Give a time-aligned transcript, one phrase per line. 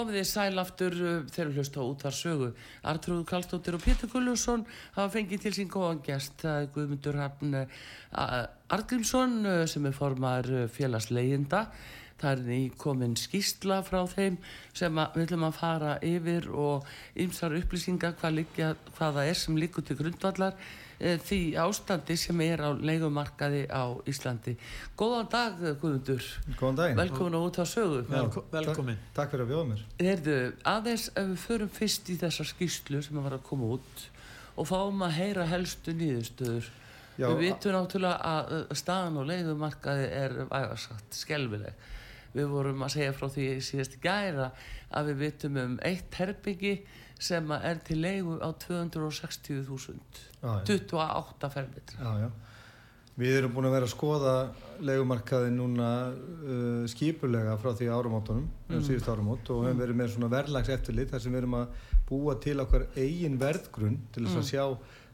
[0.00, 2.50] Komið þið sæl aftur uh, þegar hlust á út þar sögu
[2.88, 6.42] Artrúð Kallstóttir og Pétur Gullusson hafa fengið til sín góðan gest.
[6.74, 7.70] Guðmundur Hafn uh,
[8.72, 11.66] Argrímsson uh, sem er formar félagsleginda
[12.20, 14.36] það er í komin skýstla frá þeim
[14.76, 16.88] sem við ætlum að fara yfir og
[17.20, 20.56] ymsar upplýsingar hvað, hvað það er sem líkur til grundvallar.
[20.56, 24.56] Eh, því ástandi sem er á leikumarkaði á Íslandi.
[25.00, 26.26] Góðan dag Guðmundur.
[26.58, 26.96] Góðan dag.
[26.98, 28.02] Velkomin á út á sögu.
[28.04, 28.98] Já, velkomin.
[29.00, 29.84] Takk, takk fyrir að bjóða mér.
[30.00, 30.36] Heyrðu,
[30.74, 34.04] aðeins ef við förum fyrst í þessa skýslu sem var að koma út
[34.60, 36.68] og fáum að heyra helstu nýðustöður.
[37.20, 40.36] Já, við vitum náttúrulega að staðan og leikumarkaði er
[41.16, 41.88] skelvileg.
[42.34, 44.50] Við vorum að segja frá því síðast í gæra
[44.94, 46.74] að við vitum um eitt herbyggi
[47.20, 52.00] sem er til leigu á 260.000 28 fermetri
[53.20, 54.34] Við erum búin að vera að skoða
[54.86, 58.84] legumarkaði núna uh, skipulega frá því áramótunum mm.
[58.86, 61.74] síðust áramót og við hefum verið með svona verðlags eftirlit þar sem við erum að
[62.08, 64.50] búa til okkar eigin verðgrunn til þess að mm.
[64.52, 64.64] sjá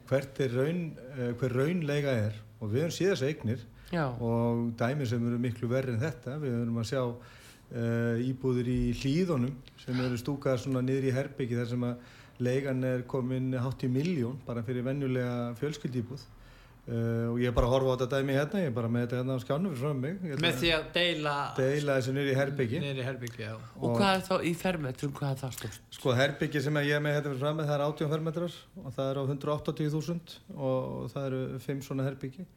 [0.07, 0.85] hvert er raun,
[1.17, 2.39] uh, hver raunlega er.
[2.61, 4.07] Og við hefum síðast eignir Já.
[4.19, 8.81] og dæmi sem eru miklu verri en þetta við höfum að sjá uh, íbúður í
[8.99, 9.53] hlýðunum
[9.83, 12.15] sem eru stúkað svona niður í herbyggi þar sem að
[12.47, 17.71] leigan er komin hátt í miljón bara fyrir vennulega fjölskyldýbúð uh, og ég er bara
[17.71, 19.83] að horfa á þetta dæmi hérna, ég er bara með þetta hérna á skjánu fyrir
[19.85, 20.27] frá mig.
[20.43, 24.55] Með því að deila deila þessu nýri herbyggi, herbyggi og, og hvað er þá í
[24.67, 25.81] fermetrum, hvað er það stort?
[25.97, 28.95] sko herbyggi sem ég er með hérna fyrir frá mig það er 80 fermetrar og
[28.99, 32.51] það er á 180.000 og það eru 5 svona herbyggi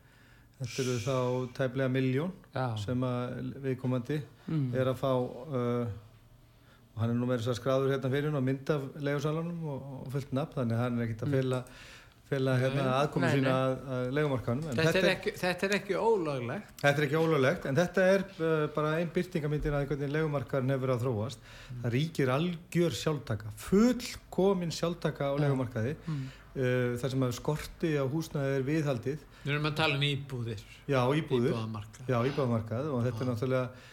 [0.60, 1.18] þetta eru þá
[1.56, 2.32] tæplega miljón
[2.84, 4.66] sem að viðkomandi mm.
[4.76, 5.94] er að fá uh,
[7.00, 8.76] og hann er nú með þess að skráður hérna fyrir og mynda
[9.08, 11.60] legusalanum og, og fullt nafn þannig að hann er ekkit að fela,
[12.28, 16.74] fela hérna, aðkomi sína að, að legumarkanum þetta, þetta, þetta er ekki ólöglegt.
[16.84, 20.94] Þetta er ekki ólöglegt en þetta er uh, bara einn byrtingamindin að hvernig legumarkan hefur
[20.96, 21.48] að þróast.
[21.48, 21.80] Mm.
[21.86, 26.22] það ríkir algjör sjálftaka fullkomin sjálftaka á legumarkaði mm.
[26.60, 30.66] uh, þar sem að skorti á húsnaði er viðhaldið Við erum að tala um íbúðir.
[30.90, 31.56] Já, íbúðir.
[32.10, 33.88] Já, íbúðamarkað og þetta er náttúrulega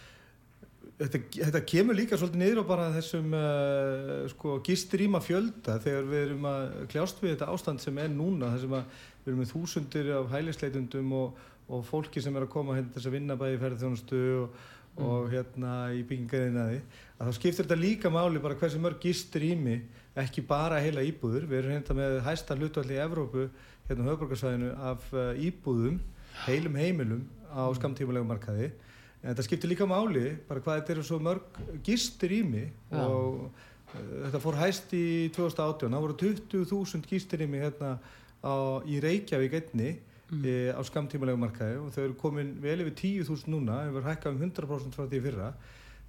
[0.96, 6.22] Þetta, þetta kemur líka svolítið niður á bara þessum uh, sko, gisturíma fjölda þegar við
[6.22, 8.94] erum að kljást við þetta ástand sem er núna þessum að
[9.26, 13.10] við erum með þúsundir af hælisleitundum og, og fólki sem er að koma hérna þess
[13.10, 14.56] að vinna bæði ferðarþjónustu og,
[14.86, 15.04] mm.
[15.10, 19.76] og hérna í byggingaðinaði að þá skiptir þetta líka máli bara hversu mörg gisturími
[20.22, 23.50] ekki bara heila íbúður við erum hérna með hæsta hlutvalli í Evrópu
[23.88, 26.00] hérna á höfbrukarsvæðinu af uh, íbúðum
[26.46, 27.78] heilum heimilum á mm.
[27.78, 32.42] skamtímulegum markaði en þetta skiptir líka máli bara hvað þetta eru svo mörg gistir í
[32.46, 33.04] mig Já.
[33.06, 37.96] og uh, þetta fór hæst í 2018 það voru 20.000 gistir í mig hérna
[38.42, 39.90] á, í Reykjavík einni
[40.30, 40.42] mm.
[40.44, 44.36] e, á skamtímalegu markaði og þau eru komin vel yfir 10.000 núna við verðum hækkað
[44.36, 45.50] um 100% frá því fyrra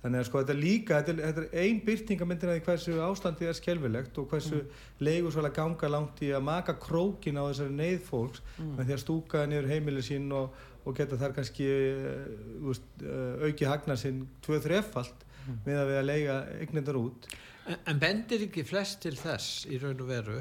[0.01, 4.19] þannig að sko þetta líka, þetta er, ein byrtingamindin að því hversu ástandið er skelvilegt
[4.21, 4.79] og hversu mm.
[5.07, 8.73] leigur svolítið ganga langt í að maka krókin á þessari neyð fólks mm.
[8.77, 13.99] með því að stúka niður heimilið sín og og geta þar kannski uh, auki hagnar
[13.99, 15.61] sinn tvö-þrefald mm.
[15.65, 17.27] með að við að lega eignindar út.
[17.67, 20.37] En, en bendir ekki flest til þess í raun og veru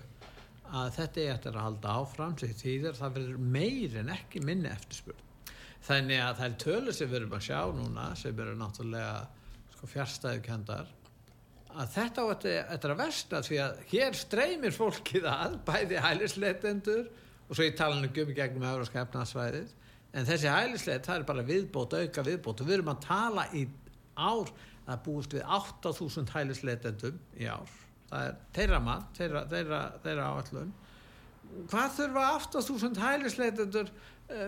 [0.67, 4.71] að þetta er eftir að halda áfram sig tíðar það verður meir en ekki minni
[4.71, 5.25] eftirspurn.
[5.87, 9.36] Þannig að það er tölur sem við erum að sjá núna sem eru náttúrulega
[9.87, 10.93] sko, fjárstæðukendar
[11.77, 17.09] að þetta á þetta að versta því að hér streymir fólkið að bæði hælisleitendur
[17.47, 19.75] og svo ég tala um gumi gegnum európska efnarsvæðið
[20.17, 22.63] en þessi hælisleið það er bara viðbót, auka viðbót.
[22.63, 23.67] Og við erum að tala í
[24.17, 24.53] ár
[24.87, 27.75] að búist við 8000 hælisleitendum í ár.
[28.09, 30.75] Það er þeirra mann, þeirra, þeirra, þeirra áallun
[31.71, 33.91] hvað þurfa 8000 hælisleitendur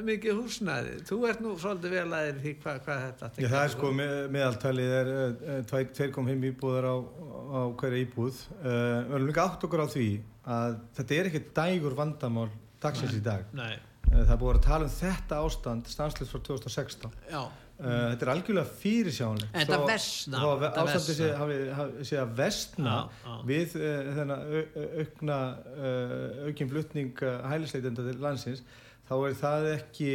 [0.08, 0.94] mikið húsnæði.
[1.06, 4.14] Þú ert nú svolítið vel aðeins því hvað, hvað þetta Já, það er sko, með,
[4.34, 8.40] meðaltalið er uh, 2,5 íbúðar á, á hverja íbúð.
[8.58, 10.08] Uh, við erum líka átt okkur á því
[10.48, 12.48] að þetta er ekki dægur vandamál
[12.82, 13.46] dagsins í dag.
[13.54, 13.76] Nei.
[14.10, 17.42] uh, það er búið að tala um þetta ástand stanslist frá 2016 Já,
[17.78, 22.06] Uh, þetta er algjörlega fyrirsjánlegt En þetta versnar, Þó að þetta ástandi sé, hafi, hafi,
[22.08, 23.36] sé að vestna Já, já.
[23.46, 25.36] við uh, þennan au- au- aukna
[25.76, 28.64] uh, aukinn flutning uh, hælisleitenda til landsins
[29.08, 30.10] þá er það ekki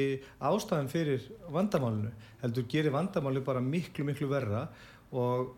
[0.50, 1.24] ástæðan fyrir
[1.54, 2.12] vandamálinu
[2.44, 4.68] heldur gerir vandamáli bara miklu miklu verra
[5.14, 5.56] og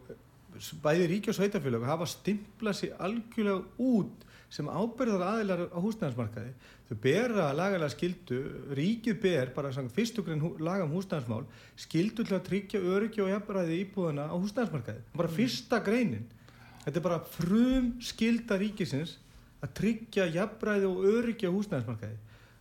[0.83, 4.23] bæði ríki og sveitafélag hafa stimplað sér algjörlega út
[4.55, 6.51] sem ábyrðar aðilar á húsnæðansmarkaði
[6.87, 8.37] þau bera lagalega skildu
[8.77, 11.43] ríkið ber bara sang fyrstu grein hú- laga um húsnæðansmál
[11.81, 16.23] skildu til að tryggja öryggi og jafnræði íbúðana á húsnæðansmarkaði bara fyrsta greinin.
[16.85, 19.15] Þetta er bara frum skilda ríkisins
[19.65, 22.19] að tryggja jafnræði og öryggi á húsnæðansmarkaði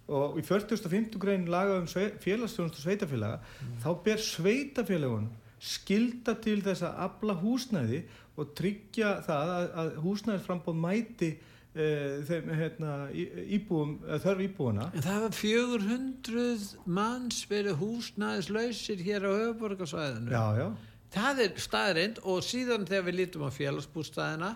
[0.09, 3.39] og í 40.50 grein laga um félagsstjónust og sveitafélaga
[3.81, 5.31] þá ber sveitafélagun
[5.65, 8.03] skilda til þess að afla húsnæði
[8.37, 15.07] og tryggja það að, að húsnæðisframbóð mæti uh, þeim hérna, íbúum, eða þörf íbúana En
[15.07, 16.67] það var 400
[16.99, 20.35] manns verið húsnæðislausir hér á höfuborgarsvæðinu.
[20.35, 20.69] já, já,
[21.15, 24.49] Það er staðrind og síðan þegar við lítum á félagsbústæðina,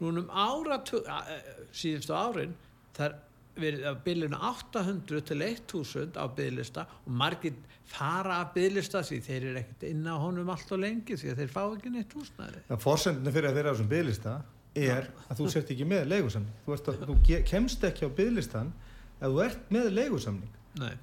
[0.00, 1.06] núna um áratug,
[1.70, 2.56] síðustu árin,
[2.96, 3.18] það er
[3.60, 7.58] verið á bylunu 800 til 1000 á bygglista og margir
[7.90, 11.42] fara að bygglista því þeir eru ekkert inn á honum allt og lengi því að
[11.42, 12.64] þeir fá ekki neitt húsnæði.
[12.68, 14.34] það forsendinu fyrir að vera á þessum bygglista
[14.78, 18.72] er að þú sért ekki með leigusamning þú, að, þú kemst ekki á bygglistan
[19.18, 20.94] ef þú ert með leigusamning Nei.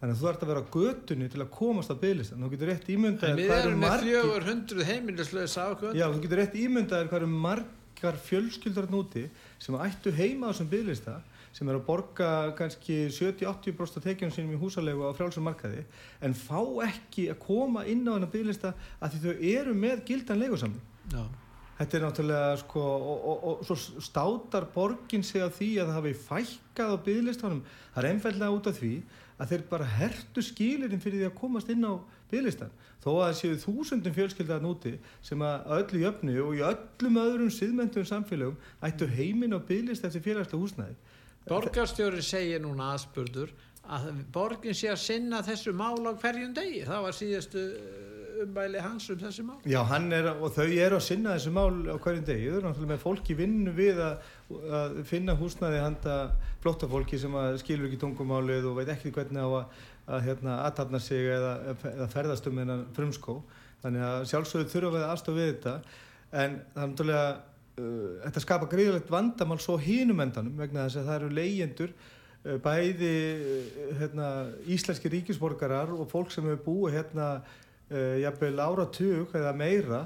[0.00, 2.70] þannig að þú ert að vera á götunni til að komast á bygglistan þú getur
[2.72, 5.96] rétt ímyndaðir við hvað eru erum með margir 400 heimilislösa ákvöld.
[5.96, 9.24] Já, þú getur rétt ímyndaðir hvað eru margar fjölskyldur núti
[9.62, 11.20] sem ættu heima á þessum bygglista
[11.54, 15.84] sem er að borga kannski 70-80% af tekjunum sínum í húsalegu á frjálsum markaði
[16.24, 16.58] en fá
[16.88, 20.84] ekki að koma inn á þennan bygglista að því þau eru með gildan leigusamling.
[21.14, 21.24] Já.
[21.74, 25.96] Þetta er náttúrulega sko og, og, og svo státar borgin sig á því að það
[25.98, 28.92] hafi fækkað á byggðlistanum það er einfallega út af því
[29.34, 31.94] að þeir bara hertu skilirinn fyrir því að komast inn á
[32.34, 37.20] byggðlistan þó að það séu þúsundum fjölskyldar núti sem að öllu jöfnu og í öllum
[37.24, 40.96] öðrum siðmendum samfélögum ættu heiminn á byggðlista eftir félagslega húsnæði
[41.44, 43.50] Borgarstjóri segir núna aðspurður
[43.84, 46.84] að borgin sé að sinna þessu mál á hverjum degi.
[46.88, 47.64] Það var síðastu
[48.44, 49.58] umbæli hans um þessi mál.
[49.68, 52.66] Já, hann er, og þau eru að sinna þessu mál á hverjum degi, þau eru
[52.68, 54.30] náttúrulega með fólki vinnu við að,
[54.80, 56.16] að finna húsnaði handa
[56.64, 61.30] flóttafólki sem skilur ekki tungumálið og veit ekki hvernig á að, að hérna, aðtapna sig
[61.32, 61.52] eða,
[61.94, 63.38] eða ferðast um hennan frumskó.
[63.84, 65.74] Þannig að sjálfsögðu þurfa við aðstofa við þetta.
[66.34, 71.08] En það er náttúrulega uh, þetta skapa gríðilegt vandamál svo hínum endanum vegna þess að
[71.08, 74.30] það eru leyendur uh, bæði uh, hérna,
[74.76, 80.04] íslenski ríkisborgarar og fólk sem hefur búið hérna uh, jafnvel áratug eða meira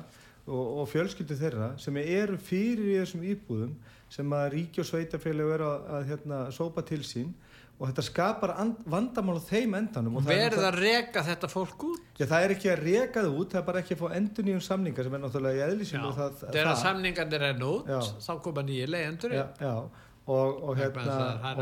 [0.48, 3.74] og, og fjölskyldu þeirra sem eru fyrir í þessum íbúðum
[4.12, 7.34] sem að ríki og sveitafélagi eru að, að hérna, sópa til sín
[7.78, 12.08] og þetta skapar and, vandamál á þeim endanum og það að reka þetta fólk út.
[12.18, 14.48] Já, það er ekki að reka það út, það er bara ekki að fá endur
[14.48, 15.64] nýjum samningar sem er náttúrulega í
[16.08, 18.00] og það, Þegar samningarnir er út, Já.
[18.26, 18.88] þá koma nýja
[19.62, 19.74] já,
[20.26, 21.18] og, og, hérna,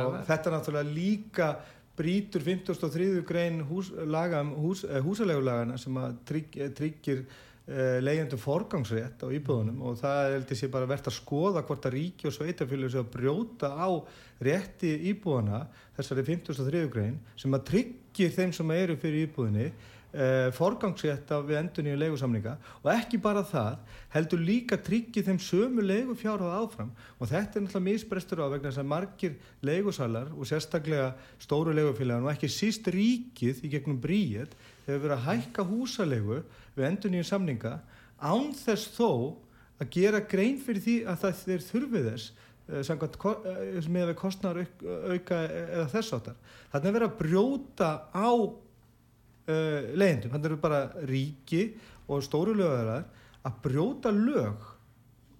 [0.06, 1.50] og þetta náttúrulega líka
[1.96, 3.22] brýtur 53.
[3.28, 7.26] grein hús, um hús, eh, húsalegulagana sem að trygg, tryggir
[7.66, 11.96] uh, leyendur forgangsrétt á íbúðunum og það heldur sér bara verðt að skoða hvort að
[11.96, 13.88] ríki og sveitafélug sér að brjóta á
[14.46, 16.86] rétti íbúðana þessari 53.
[16.92, 19.70] grein sem að tryggir þeim sem eru fyrir íbúðinni
[20.16, 23.76] uh, forgangsrétt á við endur nýju leigusamninga og ekki bara það
[24.16, 28.82] heldur líka tryggir þeim sömu leigufjárhað áfram og þetta er náttúrulega misbrestur á vegna þess
[28.82, 29.36] að margir
[29.68, 31.10] leigusalar og sérstaklega
[31.44, 34.56] stóru leigufélagan og ekki síst ríkið í gegnum bríet
[34.86, 36.40] hefur verið að hækka húsalegu
[36.76, 37.76] við endur nýju samninga
[38.24, 39.10] án þess þó
[39.76, 42.28] að gera grein fyrir því að það þeir þurfið þess
[42.66, 46.38] eh, ko- eh, með við kostnar auka eða þess áttar.
[46.72, 48.30] Þannig að vera að brjóta á
[49.48, 51.62] uh, leiðindum, þannig eru bara ríki
[52.06, 53.06] og stóru lögðarar
[53.46, 54.66] að brjóta lög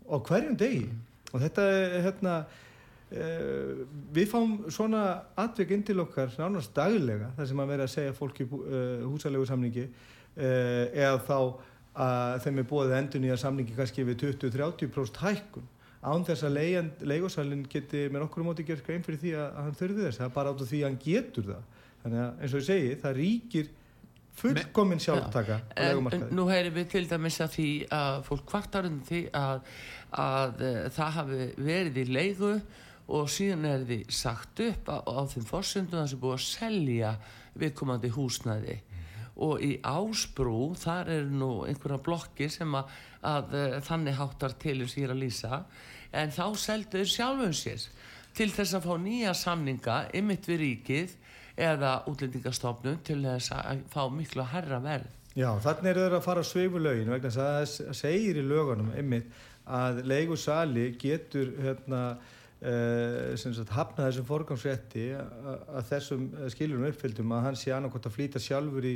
[0.06, 0.86] á hverjum degi.
[1.32, 3.84] Og þetta er hérna uh,
[4.14, 5.04] við fáum svona
[5.38, 9.48] atvik inn til okkar nánast daglega þar sem að vera að segja fólki uh, húsalegu
[9.48, 9.88] samningi
[10.36, 11.38] eða þá
[11.96, 15.70] að þeim er búið endur nýja samningi kannski við 20-30% hækkun
[16.06, 16.58] án þess að
[17.08, 20.28] leigosælinn geti með okkur móti gert grein fyrir því að, að hann þurfi þess það
[20.28, 21.64] er bara át af því að hann getur það.
[22.02, 23.70] Þannig að eins og ég segi, það ríkir
[24.36, 25.60] fullkomin sjálftaka
[26.34, 29.62] nú heyrim við til dæmis að því að fólk kvartar um því að,
[30.24, 32.52] að uh, það hafi verið í leigu
[33.16, 37.12] og síðan er því sagt upp á, á þeim fórsöndu það sem búið að selja
[37.56, 38.80] viðkomandi húsnæði.
[39.46, 42.96] Og í Ásbrú þar er nú einhverja blokkir sem að,
[43.28, 45.62] að uh, þannig háttar til þess ég er að lýsa.
[46.16, 47.88] En þá seldu þau sjálfum sér
[48.36, 51.16] til þess að fá nýja samninga ymitt við ríkið
[51.56, 56.24] eða útlendingastofnun til þess að fá miklu að herra verð Já, þannig er það að
[56.24, 61.50] fara að sveifu lögin vegna þess að það segir í lögunum einmitt að leigusali getur
[61.60, 68.16] hérna uh, sagt, hafna þessum forgangsrétti að þessum skilurum uppfyldum að hann sé annarkot að
[68.16, 68.94] flýta sjálfur í,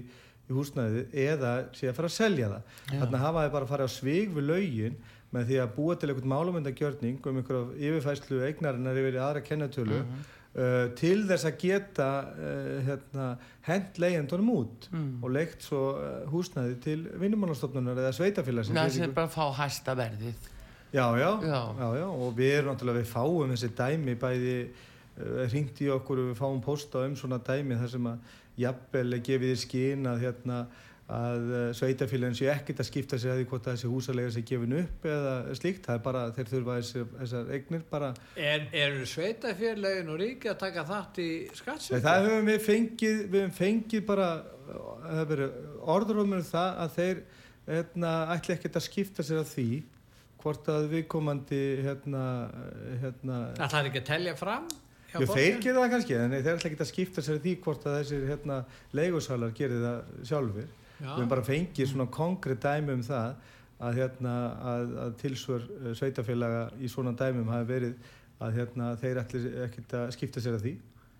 [0.48, 2.74] í húsnæðið eða sé að fara að selja það.
[2.80, 2.96] Já.
[2.96, 5.00] Þannig hafa þið bara að fara að sveifu lögin
[5.30, 10.06] með því að búa til einhvern málumöndagjörning um einhverju yfirfæslu eignarinnar yfir aðra kennatölu uh
[10.06, 10.14] mhm.
[10.14, 13.26] -huh Uh, til þess að geta uh, hérna,
[13.68, 15.20] hend leiðendunum út mm.
[15.22, 20.48] og leikt svo uh, húsnæði til vinnumannastofnunar eða sveitafélagsins það sé bara fá hæsta verðið
[20.90, 21.60] já já, já.
[21.78, 24.56] já, já og við erum náttúrulega, við fáum þessi dæmi bæði
[25.52, 29.54] hringt í okkur og við fáum posta um svona dæmi þar sem að jafnvel gefið
[29.54, 30.60] í skín að hérna
[31.10, 34.42] að eh, sveitafélagin sé ekkert að skipta sér að því hvort að þessi húsalega sé
[34.46, 38.98] gefin upp eða slíkt, það er bara, þeir þurfa þessi, þessar eignir bara Er, er
[39.10, 42.02] sveitafélagin og ríki að taka þátt í skattsöku?
[42.06, 44.28] Það höfum við fengið, við höfum fengið bara
[45.90, 47.24] orðrumur um það að þeir
[47.70, 49.70] hérna, ætla ekkert að skipta sér að því
[50.40, 52.22] hvort að viðkomandi hérna,
[53.02, 54.68] hérna Það er ekki að tellja fram?
[55.10, 57.86] Jú, þeir gera það kannski, en þeir ætla ekki að skipta sér að því hvort
[57.90, 58.58] að þessir hérna,
[58.94, 60.79] leigusalar gerir það sjálfur Já.
[61.00, 63.34] Við hefum bara fengið svona konkrétt dæmi um það
[63.80, 64.36] að, hérna,
[64.74, 69.96] að, að tilsvör eh, sveitafélaga í svona dæmum hafi verið að hérna, þeir ætli ekkert
[69.98, 70.74] að skipta sér að því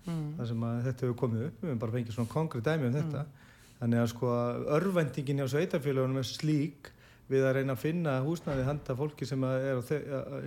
[0.05, 0.25] mm.
[0.39, 2.97] þar sem að þetta hefur komið upp við hefum bara fengið svona konkrétt dæmi um
[2.97, 3.53] þetta mm.
[3.81, 4.33] þannig að sko
[4.77, 6.91] örvendingin hjá sveitafélagunum er slík
[7.31, 9.99] við að reyna að finna húsnaði handa fólki sem er á, þe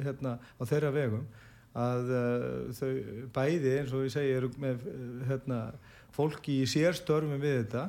[0.04, 1.26] hérna, á þeirra vegum
[1.74, 2.90] að uh, þau
[3.34, 4.84] bæði eins og ég segi eru með
[5.26, 5.60] hérna,
[6.14, 7.88] fólki í sérstörfum við þetta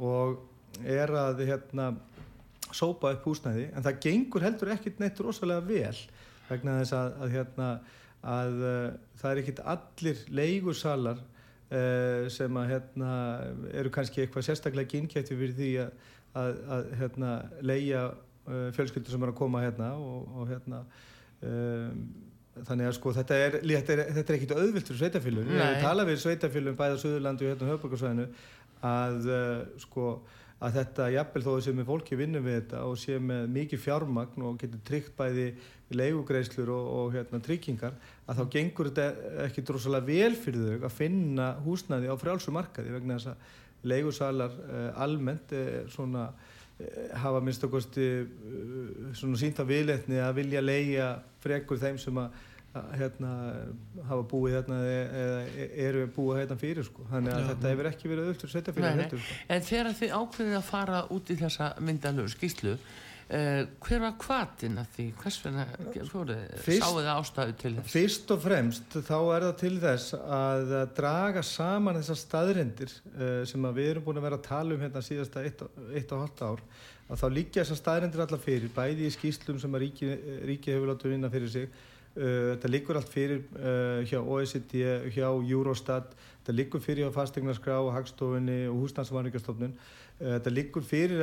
[0.00, 0.40] og
[0.84, 1.90] er að hérna,
[2.70, 5.96] sópa upp húsnæði en það gengur heldur ekkert neitt rosalega vel
[6.50, 7.68] vegna þess að, að, hérna,
[8.30, 8.86] að uh,
[9.20, 13.12] það er ekkert allir leigursalar uh, sem að, hérna,
[13.82, 15.70] eru kannski eitthvað sérstaklega kynkjætti fyrir því
[16.40, 17.36] að hérna,
[17.66, 20.84] leia uh, fjölskyldur sem er að koma hérna og, og hérna
[21.46, 22.04] um,
[22.66, 26.04] þannig að sko þetta er, þetta er, þetta er ekkit auðvilt fyrir sveitafélun, ég tala
[26.06, 28.26] við sveitafélun bæða Suðurlandi og hérna höfbrukarsvæðinu
[28.90, 29.28] að
[29.80, 30.06] sko
[30.60, 34.58] að þetta jafnvel þó sem fólki vinnum við þetta og sé með mikið fjármagn og
[34.60, 35.46] getur tryggt bæði
[35.96, 37.96] leigugreislur og, og hérna, tryggingar
[38.28, 43.16] að þá gengur þetta ekki drosalega vel fyrir þau að finna húsnæði á frjálsumarkaði vegna
[43.16, 46.28] þess að leigusalar eh, almennt eh, svona,
[46.76, 52.36] eh, hafa minnst okkursti eh, svona sínta viðletni að vilja leia frekur þeim sem að
[52.70, 53.30] hérna,
[54.06, 57.04] hafa búið hérna eða eru búið hérna fyrir sko.
[57.10, 57.46] þannig að Já.
[57.50, 59.38] þetta hefur ekki verið öllur setja fyrir heldur sko.
[59.50, 64.78] En þegar þið ákveðið að fara út í þessa myndalögu skýslu uh, hver var kvatin
[64.84, 65.66] að því hvers vegna
[65.98, 67.92] sáðu það ástæðu til þess?
[67.96, 70.72] Fyrst og fremst þá er það til þess að
[71.02, 75.04] draga saman þessar staðrindir uh, sem við erum búin að vera að tala um hérna
[75.04, 76.66] síðasta eitt, eitt og halvt ár
[77.10, 80.10] að þá líka þessar staðrindir allar fyrir bæði í skýslum sem að ríki,
[80.46, 81.88] ríki hefur látið vinna fyrir sig
[82.18, 84.80] Uh, þetta liggur allt fyrir uh, hjá OECD,
[85.14, 91.22] hjá Eurostat þetta liggur fyrir hjá fasteignarskrá hagstofunni og húsnarsvarningarstofnun uh, þetta liggur fyrir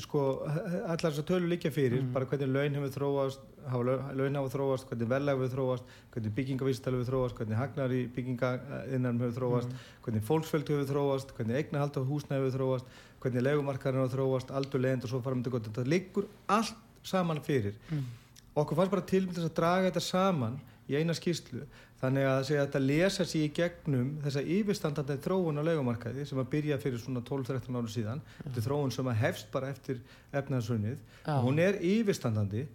[0.00, 2.14] sko, allar þessar tölur liggja fyrir mm.
[2.14, 6.94] bara hvernig laun hefur þróast hafa laun hafa þróast, hvernig verðlag hefur þróast hvernig byggingavístal
[6.96, 9.84] hefur þróast hvernig hagnar í byggingainnan hefur þróast mm.
[10.08, 14.86] hvernig fólksfjöld hefur þróast hvernig eignahald á húsna hefur þróast hvernig legumarkarinn hefur þróast, aldur
[14.88, 18.21] leind og svo farum við þetta liggur allt saman fyrir mm
[18.54, 21.64] okkur fannst bara til þess að draga þetta saman í eina skýrslu.
[22.02, 26.40] Þannig að segja að þetta lesa sér í gegnum þessa yfirstandandi þróun á leikumarkaði sem
[26.42, 28.22] að byrja fyrir svona 12-13 áru síðan.
[28.22, 28.42] Mm.
[28.42, 30.02] þetta er þróun sem að hefst bara eftir
[30.40, 30.98] efnaðsunnið
[31.36, 32.66] og hún er yfirstandandi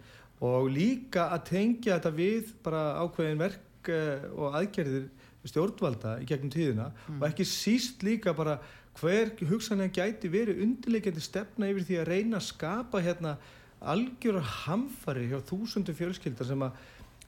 [0.47, 5.07] og líka að tengja þetta við bara ákveðin verk eh, og aðgerðir
[5.47, 6.89] stjórnvalda í gegnum tíðina.
[7.07, 7.21] Mm.
[7.21, 8.57] og ekki síst líka bara
[8.97, 13.35] hver hugsanlega gæti verið undirleikjandi stefna yfir því að reyna að skapa hérna
[13.81, 16.77] algjör hamfari hjá þúsundu fjölskyldar sem að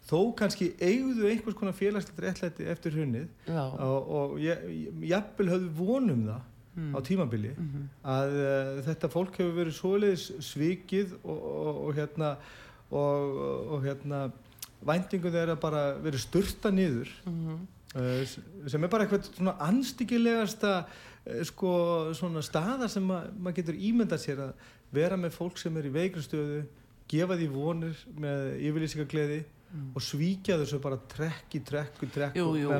[0.09, 6.41] þó kannski eigðu einhvers konar félagsleitur réttlæti eftir hunnið og, og jafnvel höfðu vonum það
[6.75, 6.95] mm.
[6.95, 7.85] á tímabili mm -hmm.
[8.03, 12.35] að uh, þetta fólk hefur verið svoleiðis svikið og, og, og hérna
[12.89, 14.31] og hérna
[14.81, 17.59] væntingu þeirra bara verið störta niður mm -hmm.
[17.95, 20.85] uh, sem er bara eitthvað svona anstíkilegasta
[21.25, 24.53] uh, sko svona staða sem maður getur ímyndað sér að
[24.95, 26.59] vera með fólk sem er í veiklustöðu
[27.09, 29.87] gefa því vonir með yfirlýsingargleði mm.
[29.97, 32.73] og svíkja þessu bara trekk í trekk í trekk jú, jú,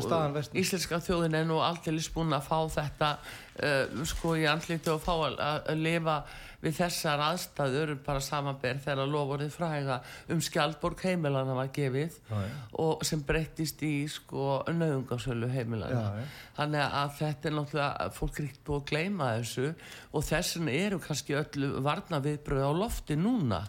[0.60, 5.16] Íslenska þjóðin er nú alltaf búin að fá þetta uh, sko í andlíti og fá
[5.16, 6.20] að, að lifa
[6.64, 10.00] við þessar aðstæður bara samanberð þegar lofurðið fræga
[10.34, 12.56] um skjaldborg heimilana var gefið já, já.
[12.84, 16.28] og sem breyttist í sko nöðungasölu heimilana já,
[16.60, 19.70] þannig að þetta er náttúrulega fólk ríkt búið að gleima þessu
[20.12, 23.64] og þessin eru kannski öllu varna viðbröð á lofti núna.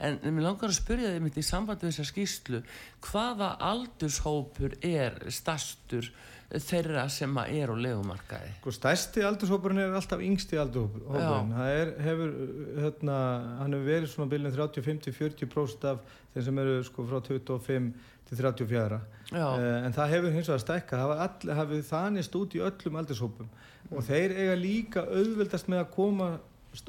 [0.00, 2.62] En mér langar að spyrja þið mitt í samband við þessa skýslu
[3.04, 6.08] hvaða aldurshópur er stærstur
[6.50, 11.52] þeirra sem er á legumarkaði sko, Stærsti aldurshópurinn er alltaf yngsti aldurshópurinn.
[11.54, 12.32] Það er, hefur,
[12.80, 13.18] hérna,
[13.60, 16.00] hann hefur verið svona bílinn 30, 50, 40% af
[16.34, 17.92] þeim sem eru sko frá 25
[18.30, 23.00] til 34 uh, en það hefur hins vegar stækka það hafið þanist út í öllum
[23.00, 23.48] aldurshópum.
[23.50, 23.96] Mm.
[23.96, 26.32] og þeir eiga líka auðveldast með að koma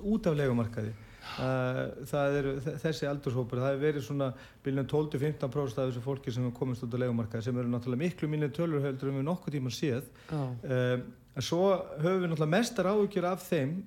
[0.01, 0.93] út af legumarkaði
[1.37, 2.49] það er
[2.81, 4.29] þessi aldurshópur það hefur verið svona
[4.65, 8.29] bílunum 12-15% af þessu fólki sem er komist út á legumarkaði sem eru náttúrulega miklu
[8.31, 10.09] minni tölurhöldur en við nokkuð tíma séð.
[10.31, 11.67] Um, en svo
[12.01, 13.77] höfum við náttúrulega mestar áhugjur af þeim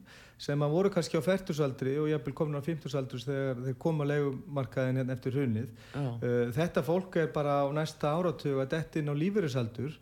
[0.44, 4.98] sem að voru kannski á færtusaldri og jafnvel komin á fymtusaldri þegar þeir koma legumarkaðin
[5.00, 9.20] hérna eftir hunnið uh, þetta fólk er bara á næsta áratug að detta inn á
[9.20, 9.94] lífeyrisaldur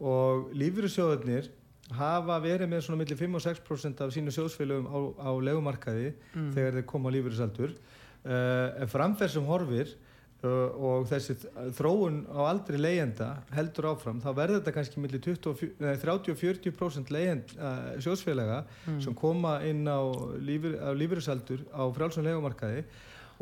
[0.00, 1.50] og lífeyrissjóðurnir
[1.92, 6.50] hafa verið með svona millir 5 og 6% af sínu sjóðsfélögum á, á legumarkaði mm.
[6.56, 10.48] þegar þeir koma á lífeyrisaldur uh, en framferð sem horfir uh,
[10.80, 11.36] og þessi
[11.76, 18.62] þróun á aldri leyenda heldur áfram þá verður þetta kannski millir 30-40% leyend uh, sjóðsfélaga
[18.64, 19.00] mm.
[19.04, 20.00] sem koma inn á,
[20.40, 22.86] lífeyrisaldur á frálsum legumarkaði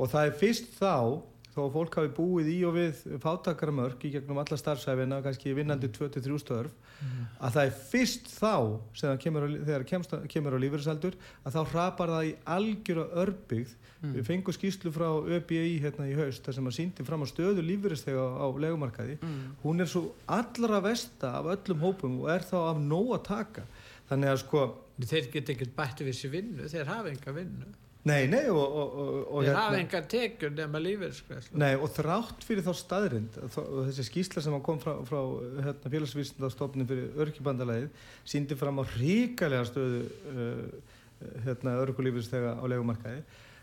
[0.01, 1.23] og það er fyrst þá
[1.53, 5.91] þó að fólk hafi búið í og við fátakarmörk í gegnum alla starfsæfina, kannski vinnandi
[5.93, 6.41] 23 mm.
[6.41, 7.27] störf, mm.
[7.45, 8.55] að það er fyrst þá,
[9.21, 13.77] kemur á, þegar kemst, kemur á lífeyrisaldur, að þá hrapar það í algjör og örbyggð.
[14.03, 14.15] Mm.
[14.17, 15.07] Við fengum skýslu frá
[15.37, 19.21] ÖBI hérna í haust, þar sem að síndi fram á stöðu lífeyristega á, á legumarkaði.
[19.21, 19.45] Mm.
[19.63, 23.69] Hún er svo allra vesta af öllum hópum og er þá af nóg að taka.
[24.09, 24.65] Þannig að sko...
[25.03, 27.71] Þeir get ekki bætti við sér vinnu, þeir hafa enga vinnu.
[28.03, 28.95] Nei, nei og, og,
[29.31, 34.07] og Þeir hérna, hafa engar tekjur nema lífeyriskvæslu Nei og þrátt fyrir þá staðrind þessi
[34.09, 35.21] skýsla sem kom frá, frá
[35.69, 40.67] hérna, félagsvísindastofnum fyrir örkibandalagið síndi fram á ríkalega stöðu uh,
[41.47, 43.23] hérna, örkulífeyrisþega á legumarkaði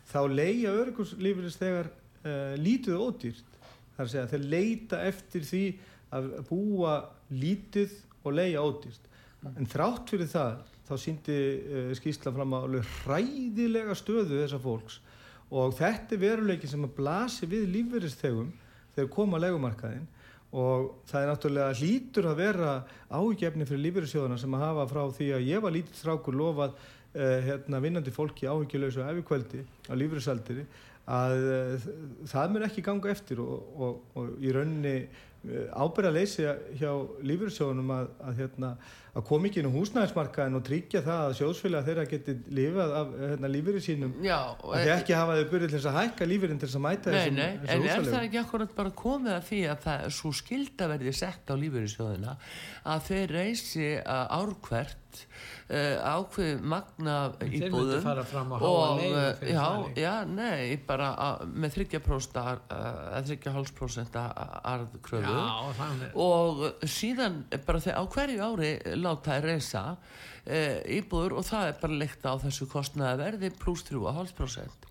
[0.10, 3.60] þá leia örkulífeyrisþegar uh, lítuð ódýrt.
[3.98, 5.64] Þar að segja þeir leita eftir því
[6.16, 6.96] að búa
[7.30, 9.10] lítið og leia ódýrt.
[9.56, 15.00] En þrátt fyrir það þá síndi uh, skýrsla fram að alveg hræðilega stöðu þessa fólks.
[15.50, 18.50] Og þetta er veruleikin sem að blasi við lífverðistegum
[18.96, 20.08] þegar koma að legumarkaðin
[20.50, 22.70] og það er náttúrulega hlítur að vera
[23.14, 27.40] ágefni fyrir lífverðisjóðana sem að hafa frá því að ég var lítið strákur lofað uh,
[27.46, 30.66] hérna, vinnandi fólki áhyggjuleysu og efirkvældi á lífverðisaldiri
[31.10, 31.90] að uh,
[32.30, 33.42] það mun ekki ganga eftir.
[33.46, 34.96] Og, og, og í rauninni
[35.40, 36.48] ábyrða að leysi
[36.80, 36.92] hjá
[37.24, 38.74] lífverðisjóðunum að, að hérna
[39.16, 43.14] að koma ekki inn á húsnæðismarkaðin og tryggja það að sjóðsfélag þeirra geti lifað af
[43.24, 44.14] hérna, lífyrir sínum.
[44.26, 46.86] Já, að þið ekki hafa þau byrjað til þess að hækka lífyrin til þess að
[46.86, 49.84] mæta nei, þessum, nei, þessum en er það ekki akkurat bara komið að því að
[49.88, 52.36] það er svo skilda verði sett á lífyrirsjóðina
[52.94, 55.26] að þeir reysi árkvert
[55.70, 58.08] Uh, ákveð magna íbúðum
[58.58, 65.36] og uh, já, já, nei, bara uh, með 30% eða 30,5% arðkröfu.
[66.18, 68.72] Og síðan bara þegar á hverju ári
[69.04, 69.86] láta þær reysa
[70.90, 74.88] íbúður og það er bara leikt á þessu kostnaða verði pluss 3,5%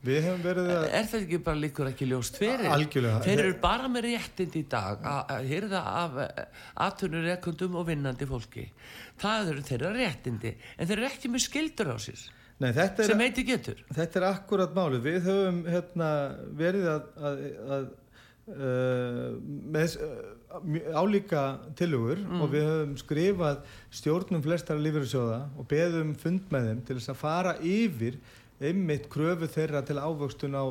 [0.86, 2.68] er þetta ekki bara líkur ekki ljóst fyrir?
[2.70, 3.22] Algjörlega.
[3.24, 6.18] þeir eru bara með réttind í dag að hýrða af
[6.86, 8.68] aðtunur rekundum og vinnandi fólki.
[9.18, 12.26] Það eru þeirra réttindi en þeir eru ekki með skildur á sér
[12.58, 13.82] Nei, sem heiti getur.
[13.94, 16.08] þetta er akkurat máli við höfum hérna,
[16.58, 17.42] verið að, að,
[17.76, 17.84] að
[18.54, 19.36] uh,
[19.74, 20.16] með uh,
[20.94, 21.44] álíka
[21.78, 22.42] tilugur mm.
[22.42, 23.62] og við höfum skrifað
[24.00, 28.20] stjórnum flestara lífeyrinsjóða og beðum fund með þeim til þess að fara yfir
[28.58, 30.66] einmitt kröfu þeirra til ávöxtun á,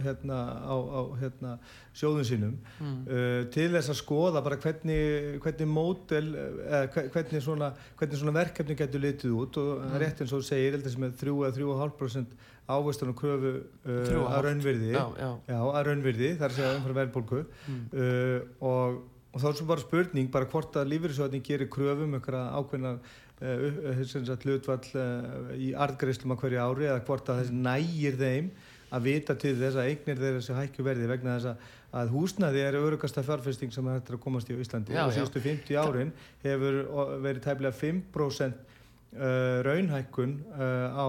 [0.00, 1.56] hérna, á, á hérna,
[1.96, 2.94] sjóðun sínum mm.
[3.04, 8.78] uh, til þess að skoða bara hvernig, hvernig mótel eða hvernig svona, hvernig svona verkefni
[8.78, 9.98] getur litið út og mm.
[10.00, 12.38] rétt eins og segir sem er 3-3,5%
[12.68, 15.30] ávöxtun og kröfu uh, að raunverði já, já.
[15.52, 17.86] Já, að raunverði þar sé að umfram verðbólku mm.
[17.92, 18.98] uh, og,
[19.32, 22.98] og þá er svo bara spurning bara hvort að lífeyrisöðning gerir kröfum um einhverja ákveðna
[23.38, 24.00] Eh, eh,
[24.42, 28.48] hlutvall eh, í artgreislum á hverju ári eða hvort að þessi nægir þeim
[28.90, 31.68] að vita til þess að eignir þeirra sem hækju verði vegna þess
[32.00, 34.96] að húsnaði er örugasta fjárfesting sem hættir að komast í Íslandi.
[34.96, 36.10] Já, og síðustu 50 árin
[36.42, 36.80] hefur
[37.22, 38.67] verið tæmlega 5%
[39.16, 41.06] uh, raunhækkun uh, á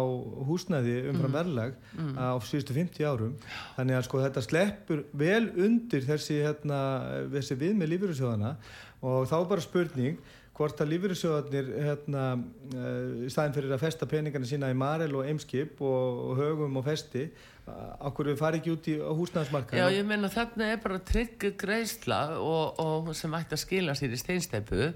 [0.47, 1.37] húsnæði umfram Mhm.
[1.39, 1.73] verðlag
[2.15, 3.33] á síðustu 50 árum.
[3.77, 6.79] Þannig að sko þetta sleppur vel undir þessi, hérna,
[7.33, 8.55] þessi við með lífyrirsjóðana
[9.01, 10.17] og þá bara spurning
[10.59, 12.23] hvort að lífyrirsjóðanir hérna,
[12.75, 16.75] uh, í staðin fyrir að festa peningana sína í Marel og Eimskip og, og högum
[16.81, 17.29] og festi
[18.09, 22.19] okkur við farið ekki út í húsnæðismarka Já, ég meina þarna er bara trygg greiðsla
[22.39, 24.89] og, og sem ætti að skila sér í steinsteipu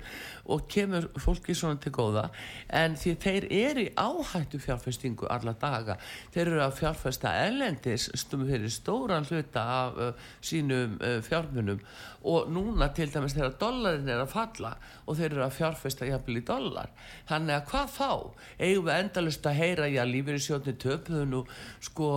[0.54, 2.26] og kemur fólki svona til góða.
[2.68, 5.98] En því þeir eru í áhættu fjárfestingu alla daga.
[6.34, 11.80] Þeir eru að fjárfesta ellendis stum fyrir stóran hluta af uh, sínum uh, fjármunum.
[12.28, 16.40] Og núna til dæmis þegar dollarin er að falla og þeir eru að fjárfesta jafnvel
[16.40, 16.92] í dollar.
[17.28, 18.12] Þannig að hvað þá?
[18.60, 21.42] eigum við endalust að heyra já, lífeyrisjóðni töpuðu nú
[21.84, 22.10] sko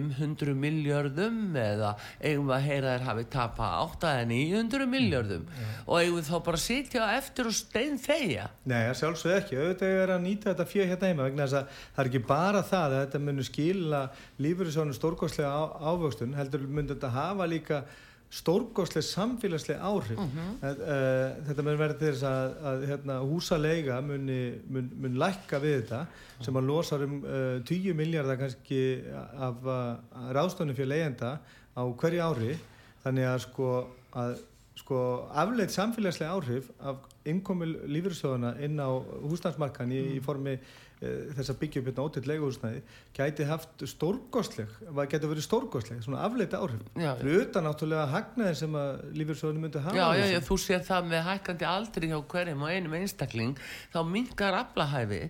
[0.00, 5.46] 500 miljardum eða eigum við að heyra þær hafi tapa 8 eða 900 miljardum
[5.86, 9.58] og eigum við þá bara að sitja eftir og stein þeia Nei, sjálfsög ekki.
[9.60, 12.62] Auðvitað er að nýta þetta fjö hérna heima vegna þess að það er ekki bara
[12.70, 14.02] það að þetta munir skila
[14.40, 17.82] lífyrirsjónu stórgóðslega á, ávöxtun, heldur munir þetta hafa líka
[18.30, 20.18] stórgóðslega samfélagslega áhrif.
[20.18, 20.50] Mhm.
[20.62, 24.40] uh, þetta mun verða til þess að, að hérna, húsaleiga muni,
[24.70, 26.04] mun, mun lækka við þetta
[26.44, 29.96] sem að losa um uh, 10 miljardar kannski af uh,
[30.36, 31.32] ráðstöðunum fyrir leiðenda
[31.74, 32.54] á hverju ári
[33.02, 33.72] þannig að sko
[34.20, 34.38] að
[34.80, 35.00] sko
[35.36, 38.90] afleitt samfélagslega áhrif af innkomi lífyrirsjóðana inn á
[39.28, 40.60] húsnæðsmarkan í, í formi e,
[41.00, 42.80] þess að byggja upp hérna ótill leiguhúsnæði
[43.16, 44.74] gæti haft stórgóðsleg
[45.08, 46.82] gæti verið stórgóðsleg, svona afleitt áhrif.
[47.22, 51.08] Fyrir utan náttúrulega hagnaðin sem að lífyrirsjóðinu myndi hafa Já, já, já, þú sér það
[51.14, 53.62] með hækkandi aldri hjá hverjum og einum einstakling
[53.94, 55.22] þá mingar aflahæfi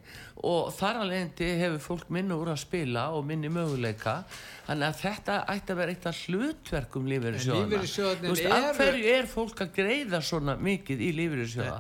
[0.51, 4.25] og þar alvegndi hefur fólk minni úr að spila og minni möguleika.
[4.67, 7.09] Þannig að þetta ætti að vera eitt af hlutverkum
[8.31, 11.79] veist, af hverju er fólk að greiða svona mikið í lífeyrissjóða?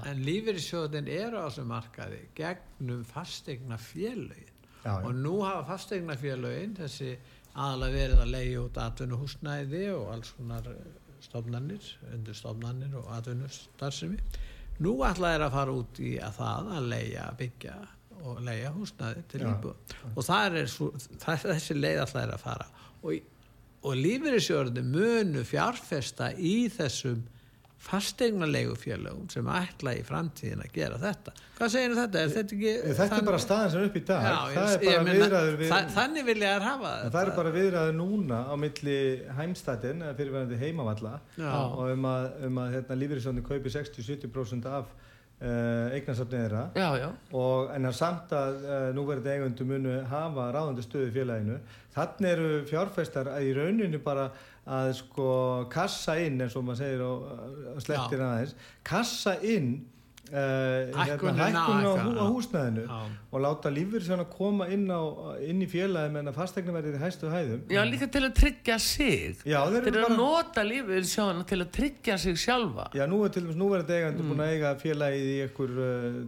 [3.80, 4.48] Félögin
[4.84, 5.04] Já, já.
[5.04, 7.14] og nú hafa fastegna félögin þessi
[7.54, 10.84] aðalega verið að leiði út atvinnuhúsnæði og alls konar eh,
[11.20, 14.20] stofnanir, undir stofnanir og atvinnustarfsemi.
[14.80, 17.74] Nú ætla þeir að fara út í að það að leiða, byggja
[18.20, 20.88] og leiða húsnæði til íbúð og það er svo,
[21.20, 22.66] það, þessi leið ætla þeir að fara
[23.00, 23.28] og,
[23.84, 27.22] og lífeyrissjóðin munu fjárfesta í þessum
[27.80, 31.32] fastegnalegu félögum sem ætla í framtíðin að gera þetta.
[31.58, 32.20] Hvað segir þetta?
[32.24, 34.26] Er þetta, ekki, Þetta er bara staðan sem er upp í dag.
[34.26, 37.22] Já, það ég- er ég bara viðræður við þa- þannig vilja þær hafa En það
[37.26, 38.98] eru bara viðræður núna á milli
[39.40, 41.52] heimstættin, eða fyrirverandi heimavalla Já.
[41.56, 44.86] og um að, um að hérna, lífyrirsjóðin kaupi 60-70% af
[45.40, 46.64] uh, eignasafnið þeirra.
[46.76, 51.14] Já, já, og en að samt að uh, núverandi eigundu munu hafa ráðandi stöðu í
[51.16, 51.56] félaginu.
[51.96, 54.28] Þannig eru fjárfestar að í rauninu bara
[54.68, 55.30] að sko
[55.72, 58.54] kassa inn eins og maður segir og slettir aðeins
[58.86, 59.72] kassa inn
[60.30, 62.98] hækkun á, eitthvað, hú, á húsnæðinu Já.
[63.34, 65.00] og láta lífyrirsjóðin að koma inn, á,
[65.42, 68.78] inn í félagi menn að fastegna verið í hæstu hæðum já, líka til að tryggja
[68.78, 72.86] sig Já, þeir eru Þeir eru að bara- nota lífeyrissjóðana til að tryggja sig sjálfa
[72.94, 74.30] Já, nú er til dæmis núverandi eigandi Mm.
[74.30, 75.70] búin að eiga félagið í ykkur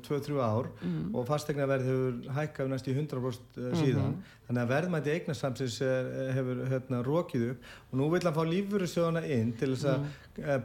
[0.02, 0.66] 2-3 ár
[1.14, 3.70] og fastegnaverð hefur hækkað næst í 100% Mhm.
[3.70, 4.14] mm síðan
[4.48, 9.22] þannig að verðmætti eignarsamsins eh, hefur hérna, rokið upp og nú vil hann fá lífurissjóðana
[9.31, 10.07] inn til þess að mm.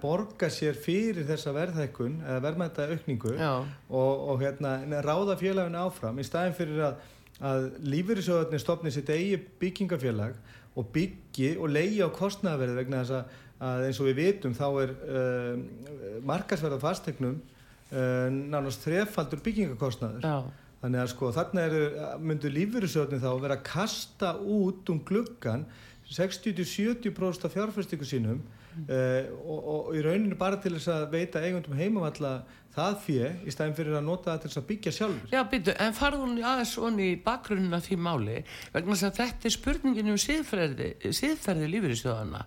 [0.02, 6.24] Borga sér fyrir þessa verðhækkun eða verðmætta aukningu og, og hérna, ráða félaginu áfram í
[6.24, 7.02] staðin fyrir að,
[7.44, 10.38] að lífyrirsjóðarnir stopni sitt eigi byggingafélag
[10.78, 13.36] og byggi og leigi á kostnæðaverði vegna þess að,
[13.68, 20.28] að eins og við vitum þá er uh, markasverð á fastegnum uh, nánast þrefaldur byggingakostnæður
[20.30, 20.38] Já,
[20.84, 21.84] þannig að sko þarna eru,
[22.24, 25.68] myndu lífyrirsjóðarnir þá vera að kasta út um gluggan
[26.08, 28.40] 60-70% af fjárfæstingu sínum
[28.86, 32.34] og, og í rauninu bara til þess að veita eigundum heimavalla
[32.78, 35.32] það fjö í stæðin fyrir að nota það til þess að byggja sjálfur?
[35.34, 38.38] Já, býtu, en farðu hún aðeins svona í bakgrunin af því máli
[38.76, 42.44] vegna þess að þetta er spurningin um siðferði, siðferði lífyrirsjóðana.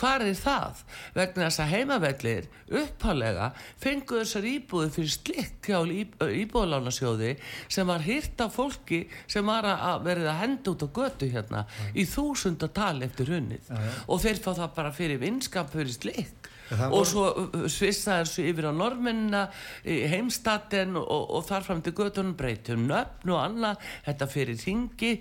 [0.00, 0.84] Hvar er það?
[1.18, 2.48] Vegna þess að heimavellir
[2.80, 3.50] upphálega
[3.82, 7.34] fengu þessar íbúði fyrir slikk hjá íbúðalánasjóði
[7.68, 11.64] sem var hýrt af fólki sem var að verið að henda út á götu hérna
[11.92, 13.70] í þúsunda tali eftir hunnið
[14.08, 18.46] og þeir fá það bara fyrir vinskap fyrir slikk og voru- svo uh, svissa þessu
[18.50, 19.42] yfir á normennina
[19.84, 25.12] heimstaten og, og þar fram til göttunum breytum nöfn og annað þetta fyrir ringi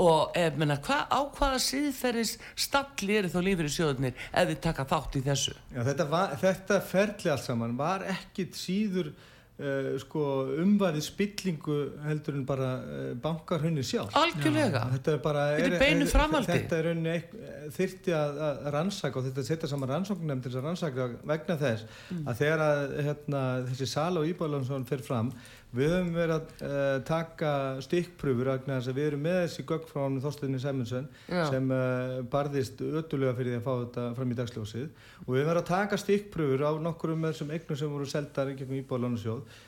[0.00, 4.62] og ef, menna, hva, á hvaða síðferðis stalli eru þá lífið í sjóðunir ef þið
[4.68, 5.56] taka þátt í þessu?
[5.74, 9.12] Já, þetta, var, þetta ferli allt saman var ekkit síður
[9.60, 10.22] uh, sko,
[10.64, 16.50] umvæði spillingu heldur en bara uh, bankarhunni sjálf algjörlega Þetta er bara er beinu framhaldi.
[16.56, 17.36] Þetta er rauninni eik-
[17.76, 21.86] þyrfti að, að rannsaka og þetta setja saman rannsóknum til þess að rannsaka vegna þess
[22.10, 22.24] Mm.
[22.26, 25.28] að þegar að hérna, þessi sala og íbáðlansson fer fram
[25.70, 27.50] Við höfum verið að uh, taka
[27.86, 33.54] stikkpröfur að við erum með þessi gögg frá Þorsteinu Sæmundsson sem uh, barðist ötulega fyrir
[33.54, 34.88] því að fá þetta fram í dagsljósið.
[35.26, 38.50] Og við höfum verið að taka stikkpröfur á nokkurum með þessum eignum sem voru seldar
[38.50, 39.60] í gegnum Íbáðalansjóð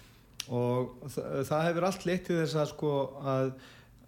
[0.50, 3.52] og það, það hefur allt leitt til þess að sko að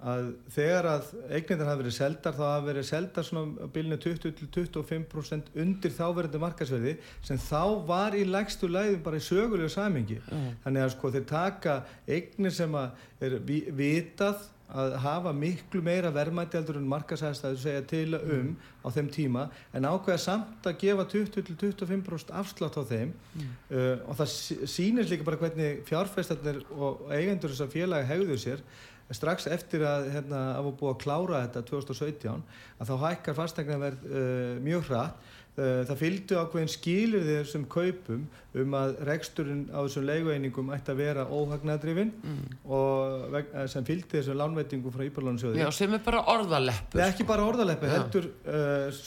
[0.04, 5.94] að þegar að eignindar hafa verið seldar þá hafa verið seldar svona bílinu 20-25% undir
[5.94, 10.50] þáverðandi markasverði sem þá var í lægstu læðum bara í sögulegu samingi mm.
[10.64, 11.78] þannig að sko þeir taka
[12.08, 18.30] eignir sem er vitað að hafa miklu meira verðmætti aldur en markasæðstæðu segja til um
[18.32, 18.54] mm.
[18.82, 19.44] á þeim tíma
[19.76, 23.52] en ákveða samt að gefa 20-25% afslátt á þeim mm.
[23.70, 24.32] uh, og það
[24.72, 28.64] sýnir líka bara hvernig fjárfæstarnir og eigendur þess að félagi hegðu sér
[29.12, 32.44] strax eftir að hérna, að búið að klára þetta 2017
[32.80, 38.24] að þá hækkar fastegnaverð uh, mjög hratt það fylgdu ákveðin skilir þessum kaupum
[38.58, 42.56] um að reksturinn á þessum leigueiningum ætti að vera óhagnadrifin mm.
[42.74, 47.26] og eh, sem fylgdi þessum lánveitingum frá Íbjörnlandsjóði Já, sem er bara orðaleppu er ekki
[47.28, 49.00] bara orðaleppu, heldur uh,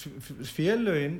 [0.48, 1.20] félögin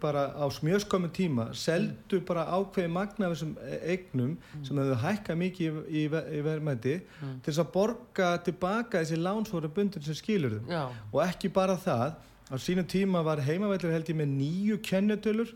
[0.00, 4.64] bara á smjöskömmu tíma seldu bara ákveði magna þessum eignum mm.
[4.68, 7.36] sem hefur hækkað mikið í, í, í verðmætti mm.
[7.40, 12.18] til þess að borga tilbaka þessi lánsvóra bundin sem skilur þau og ekki bara það
[12.48, 15.52] á sínum tíma var heimaveldur held ég með nýju kennetölur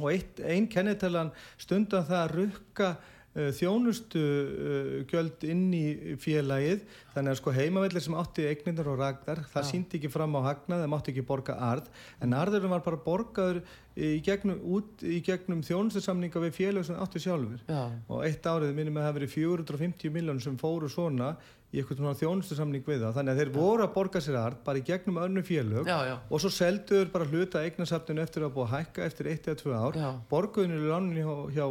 [0.00, 2.88] og einn kennetalan stundan það að rukka
[3.36, 9.00] uh, þjónustu uh, gjöld inn í félagið þannig að sko heimavellir sem átti eignindar og
[9.00, 9.70] ragnar það ja.
[9.70, 11.90] síndi ekki fram á hagnað það mátti ekki borga arð
[12.24, 13.62] en arðurum var bara borgaður
[13.96, 17.86] í gegnum, út, í gegnum þjónustusamninga við félag sem átti sjálfur ja.
[18.08, 21.36] og eitt árið minnum að það verið 450 miljónum sem fóru svona
[21.76, 24.62] í eitthvað svona þjónustu samning við það þannig að þeir voru að borga sér art
[24.64, 26.14] bara í gegnum önnu félög já, já.
[26.16, 29.98] og svo selduður bara hluta eignasafninu eftir að búa að hækka eftir 1-2 ár
[30.30, 31.66] borguðinu í lánin hjá, hjá,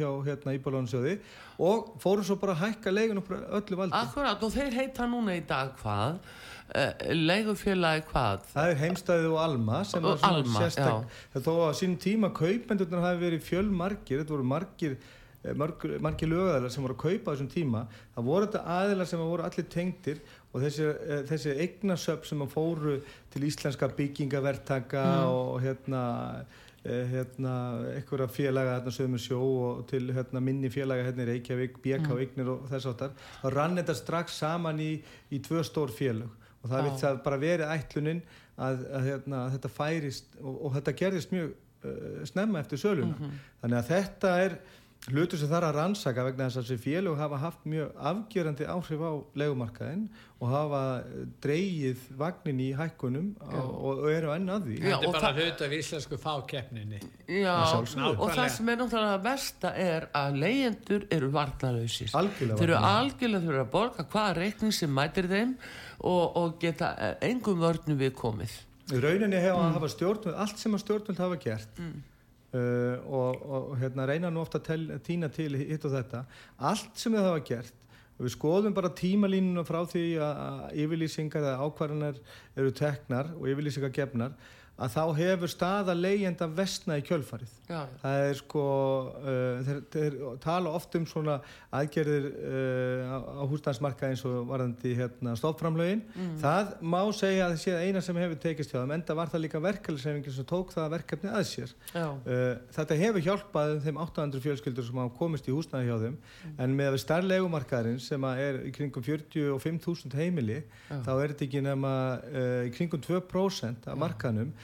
[0.00, 1.16] hjá hérna, Íbálónsjóði
[1.62, 5.44] og fóru svo bara að hækka og öllu valdi Akkurat og þeir heita núna í
[5.46, 6.18] dag hvað?
[6.68, 8.42] Uh, leigufélagi hvað?
[8.50, 13.22] Það er heimstæðið og Alma sem var svona sérstak þó að sín tíma kaupendurnar hafi
[13.22, 14.98] verið fjölmarkir þetta voru margir
[15.46, 17.84] Eh, margir lögæðilar sem voru að kaupa þessum tíma
[18.16, 22.96] það voru þetta aðilar sem voru allir tengtir og þessi, eh, þessi eignasöp sem fóru
[23.30, 25.28] til íslenska byggingavertaka mm.
[25.30, 26.00] og hérna
[26.82, 27.52] eh, hérna,
[27.92, 32.24] einhverja félaga hérna sögum sjó og til hérna, minni félaga hérna í Reykjavík, BK mm.
[32.24, 34.90] Ignir og þess áttar, þá rann þetta strax saman í,
[35.30, 36.88] í tvö stór félag og það ah.
[36.88, 38.24] vilt bara verið ætluninn
[38.58, 43.22] að, að hérna, þetta færist og, og þetta gerðist mjög uh, snemma eftir söluna, mm
[43.22, 43.38] -hmm.
[43.62, 44.58] þannig að þetta er
[45.08, 49.04] hlutur sem er að rannsaka vegna þess að þessi félög hafa haft mjög afgjörandi áhrif
[49.04, 50.02] á legumarkaðin
[50.38, 50.82] og hafa
[51.44, 54.76] dreyið vagnin í hækkunum og, og eru enn að því.
[54.82, 57.00] Já, Þetta er bara hlut af íslensku fákeppninni.
[57.38, 63.46] Já, og það sem er náttúrulega versta er að leyendur eru varnalauðsís Þeir eru algjörlega
[63.46, 65.56] þurfa að borga hvaða reikning sem mætir þeim
[65.98, 66.92] og, og geta
[67.24, 68.60] engum vörnum við komið.
[68.88, 69.66] Rauninni hefa mm.
[69.66, 71.98] að hafa stjórnvöld, allt sem að stjórnvöld hafa gert mm
[72.48, 76.22] Uh, og, og hérna, reyna nú ofta að týna til hitt og þetta.
[76.64, 77.74] Allt sem þið hafa gert
[78.18, 82.16] við skoðum bara tímalínuna frá því að yfirlýsingar eða ákvarðanar
[82.58, 84.34] eru teknar og yfirlýsingar gefnar
[84.78, 87.96] að þá hefur staða leyenda vestna í kjölfarið já, já.
[88.02, 88.64] það er sko
[89.18, 91.38] uh, þeir, þeir tala oft um svona
[91.74, 96.36] aðgerðir uh, á húsdansmarka eins og varðandi hérna, stofnframlögin mm.
[96.42, 99.32] það má segja að það sé eina sem hefur tekist hjá það en það var
[99.34, 104.46] það líka verkefnisefingin sem tók það verkefni að sér uh, þetta hefur hjálpað þeim 800
[104.46, 106.54] fjölskyldur sem hafa komist í húsnaði hjá þeim mm.
[106.62, 110.96] en með starflegumarkaðin sem er í kringum 45.000 heimili já.
[111.02, 114.54] þá er þetta ekki nema uh, í kringum 2% af markaðnum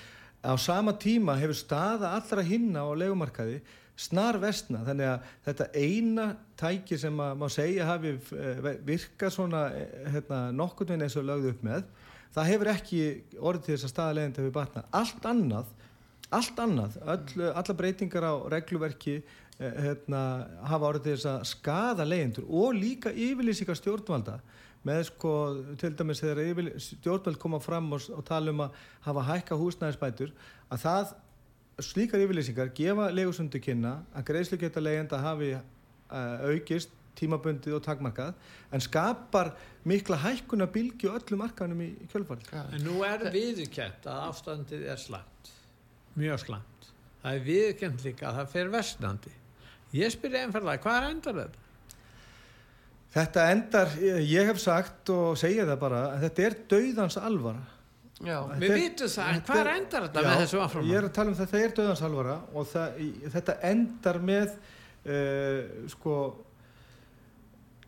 [0.44, 3.62] á sama tíma hefur staða allra hinna á legumarkaði
[3.96, 6.26] snar vestna þannig að þetta eina
[6.58, 11.28] tæki sem að má segja hafi eh, virkað svona eh, hérna, nokkur veginn eins og
[11.28, 11.86] lögðu upp með
[12.34, 13.02] það hefur ekki
[13.38, 15.72] orðið til þess að staða leginn til við batna allt annað
[16.34, 20.24] allt annað, all, alla breytingar á regluverki eh, hérna,
[20.66, 24.40] hafa orðið til þess að skada legindur og líka yfirlýsika stjórnvalda
[24.84, 25.34] með sko
[25.80, 30.34] til dæmis þegar stjórnveld koma fram og, og tala um að hafa hækka húsnæðisbætur
[30.68, 31.14] að það
[31.84, 38.34] slíkar yfirlýsingar gefa legusundu kynna að greiðslu geta leiðenda hafi uh, aukist tímabundið og takmarkað
[38.74, 39.52] en skapar
[39.86, 42.50] mikla hækkuna bilgi og öllum markanum í, í kjölfarið.
[42.50, 42.64] Ja.
[42.74, 45.54] En nú er viðkjent að ástandið er slant
[46.18, 46.88] mjög slant.
[47.22, 49.34] Það er viðkjent líka að það fer vestnandi.
[49.94, 51.63] Ég spyr einferðlega, hvað er endar þetta?
[53.14, 53.92] Þetta endar,
[54.26, 57.62] ég hef sagt og segja það bara, þetta er dauðans alvara.
[58.24, 60.88] Já, við vitum það, en hvað endar þetta já, með þessu áfram?
[60.88, 62.98] Ég er að tala um þetta, þetta er dauðans alvara og það,
[63.34, 64.56] þetta endar með,
[65.04, 65.60] uh,
[65.94, 66.16] sko,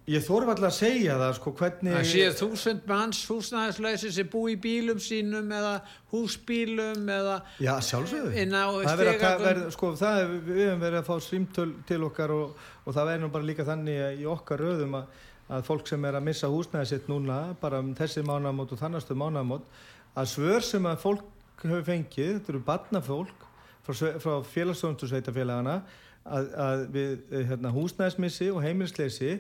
[0.07, 4.45] Ég þóru alltaf að segja það sko hvernig Það séu þúsund manns húsnæðisleysi sem bú
[4.47, 5.73] í bílum sínum eða
[6.13, 8.45] húsbílum eða Já, sjálfsögðu.
[8.87, 12.63] Það er verið sko, það er, við hefum verið að fá strímtöl til okkar og,
[12.85, 15.25] og það verður nú bara líka þannig í okkar röðum að,
[15.59, 19.19] að fólk sem er að missa húsnæði sitt núna, bara um þessi mánamót og þannastu
[19.19, 19.67] mánamót,
[20.15, 21.27] að svör sem að fólk
[21.65, 23.47] hefur fengið, þetta eru barnafólk
[23.83, 25.81] frá, frá félagsstofnstu sveitafélagana,
[26.27, 29.37] að, að við eh, hérna, húsnæðismissi og heimilisleysi,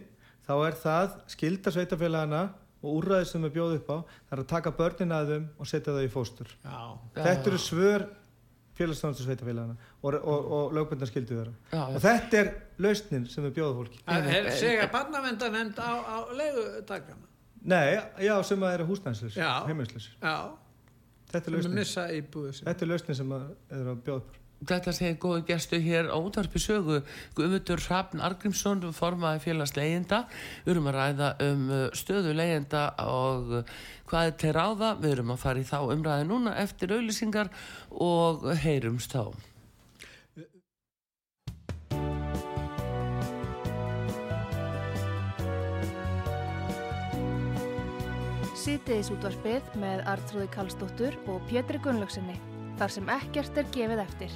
[0.47, 2.43] þá er það skilda sveitafélagana
[2.83, 5.67] og úrræði sem við bjóðum upp á, það er að taka börnin að þeim og
[5.71, 6.53] setja þau í fóstur.
[6.63, 6.79] Já,
[7.17, 8.05] Þetta eru svör
[8.77, 11.55] félagsstofnstu sveitafélagana og, og, og lögbundar skildu þeirra.
[11.73, 12.51] Já, Og þetta er
[12.85, 14.03] lausnin sem við bjóðum fólki.
[14.05, 17.25] Það er segja barnavendanemnd á, á leigutakana.
[17.67, 19.51] Nei, já, sem að eru húsnæðslis, Já.
[19.67, 20.11] heimilislis.
[20.23, 20.37] Já,
[21.33, 21.79] Þetta er sem er lausnin.
[21.81, 22.67] missa íbúið sem.
[22.69, 24.37] Þetta er lausnin sem er bjóða upp.
[24.64, 27.03] Þetta segir góðu gestu hér á útvarpi sögu.
[27.37, 30.23] Guðmundur Hrafn Argrímsson formaði félags leyenda
[30.64, 33.75] við erum að ræða um uh, stöðu leyenda og uh,
[34.09, 34.95] hvað er til ráða.
[35.03, 37.53] Við erum að fara í þá umræði núna eftir auðlýsingar
[37.92, 39.37] og heyrumst þá.
[48.66, 52.56] Sýtiðis útvarpið með Artrúði Kallstóttur og Pétri Gunnlaugsinni.
[52.77, 54.35] Þar sem ekkert er gefið eftir.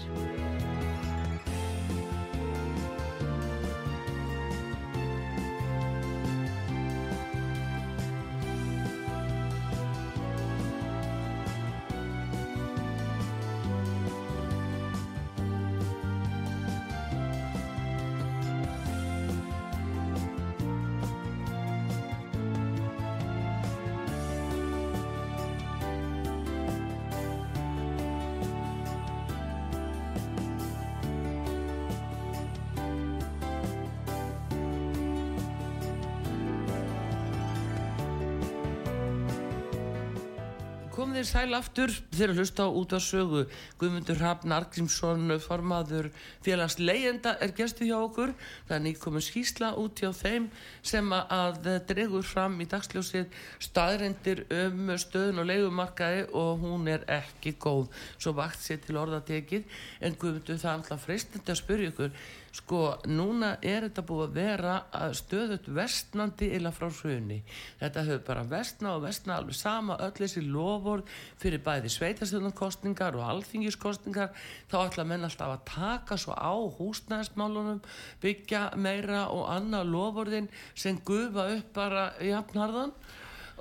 [41.31, 41.93] Sæl aftur.
[42.11, 43.45] Þegar hlusta á út af sögu
[43.79, 46.09] Guðmundur Hrafn Argrímsson formaður
[46.45, 48.33] félags leyenda er gestu hjá okkur.
[48.71, 50.49] Þannig komið skýsla út hjá þeim
[50.83, 53.31] sem að dregur fram í dagsljósið
[53.63, 57.89] staðrendir um stöðun og leigumarkaði og hún er ekki góð.
[58.19, 59.67] Svo vakt sér til orðatekið.
[60.03, 62.15] En Guðmundur það er alltaf freistandi að spyrja ykkur
[62.57, 67.41] sko núna er þetta búið að vera að stöðut vestnandi illa frá hruni.
[67.81, 71.09] Þetta hefur bara vestna og vestna alveg sama öll þessi loford
[71.41, 74.35] fyrir bæði sveitastöðunkostningar og alþingiskostningar
[74.71, 77.81] þá ætla menn alltaf að taka svo á húsnæðismálunum
[78.23, 82.95] byggja meira og annað lofordin sem gufa upp bara jafnharðan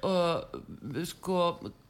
[0.06, 1.38] og sko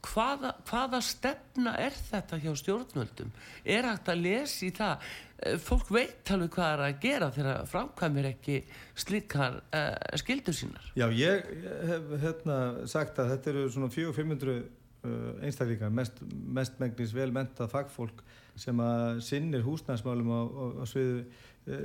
[0.05, 3.31] hvaða, hvaða stefna er þetta hjá stjórnvöldum?
[3.65, 5.09] Er hægt að lesa í það?
[5.39, 8.57] Eh, fólk veit alveg hvað er að gera þegar framkvæmir ekki
[8.99, 10.89] slíkar uh, skildur sínar.
[10.99, 11.47] Já, ég
[11.91, 12.59] hef hérna
[12.91, 16.19] sagt að þetta eru svona 400-500 uh, einstaklingar, mest,
[16.59, 18.23] mest megnis vel mentað fagfólk
[18.59, 21.23] sem að sinnir húsnæðsmálum á, á, á sviðu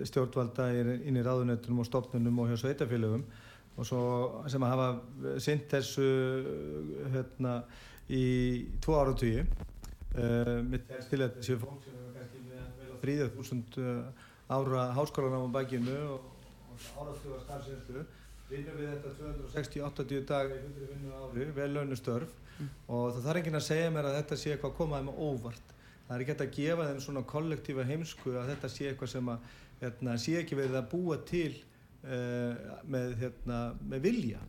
[0.08, 0.70] stjórnvalda
[1.04, 3.24] inn í ráðunötunum og stopnunum og hjá sveitafélögum
[3.74, 4.02] og svo
[4.50, 6.08] sem að hafa sinnt þessu
[7.14, 7.56] hérna
[8.12, 8.24] í
[8.84, 13.32] tvo ára tugi uh, mitt er til að þessi fólk sem er kannski með þrýðið
[13.38, 16.28] þúsund uh, ára háskólanám á bakinu og,
[16.70, 18.04] og áratuga starfsynstu
[18.50, 19.12] vinnum við þetta
[19.50, 22.32] 260-80 dag í 100 vinnu ári, vel launu störf.
[22.86, 25.14] Og það þarf enginn að segja mér að þetta sé eitthvað að koma þeim á
[25.16, 25.70] óvart.
[26.04, 29.46] Það er ekki að gefa þeim svona kollektífa heimsku að þetta sé eitthvað sem að
[29.80, 31.54] hérna, sé ekki verið að búa til
[32.04, 34.40] uh, með, hérna, með vilja.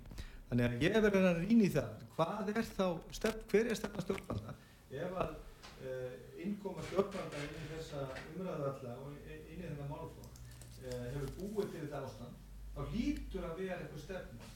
[0.49, 2.03] Þannig að ég verður að rýna í það.
[2.15, 2.87] Hvað er þá
[3.17, 4.55] stefn, hver er stefna stjórnvalda?
[4.95, 6.11] Ef að uh,
[6.45, 8.03] innkoma stjórnvalda inn í þessa
[8.35, 10.41] umræðu alla og inn í þennan málflokk
[10.85, 12.43] uh, hefur búið til þetta ástand
[12.75, 14.51] þá lítur að vera eitthvað stefna.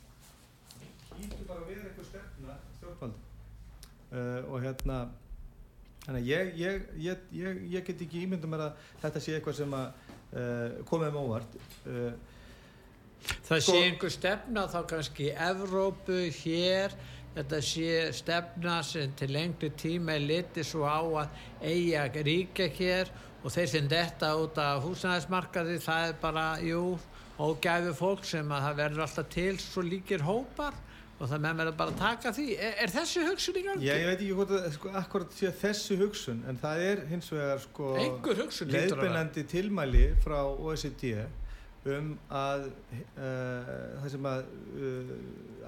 [1.20, 3.26] Lítur bara að vera eitthvað stefna stjórnvalda.
[4.50, 4.96] Og hérna
[6.06, 8.72] þannig að ég, ég, ég, ég, get ekki ímyndum að
[9.04, 9.88] þetta sé eitthvað sem að
[10.34, 11.58] uh, komið um óvart.
[11.86, 12.12] Uh,
[13.48, 16.94] Það Sko- sé einhver stefna þá kannski Evrópu hér
[17.36, 21.30] þetta sé stefna sem til lengri tíma er litið svo á að
[21.62, 23.12] eiga ríkja hér
[23.44, 26.98] og þeir sem detta út af húsnæðismarkaði það er bara, jú,
[27.40, 30.76] ógæfi fólk sem að það verður alltaf til svo líkir hópar
[31.20, 32.46] og það með að bara taka því.
[32.56, 33.88] Er, er þessi hugsun í gangi?
[33.88, 37.32] ég, ég veit ekki hvort að sko, akkurat sé þessi hugsun en það er hins
[37.34, 41.10] vegar sko að leiðbeinandi tilmæli frá OECD
[41.88, 43.70] um að uh,
[44.02, 44.40] það sem að
[44.84, 45.12] uh,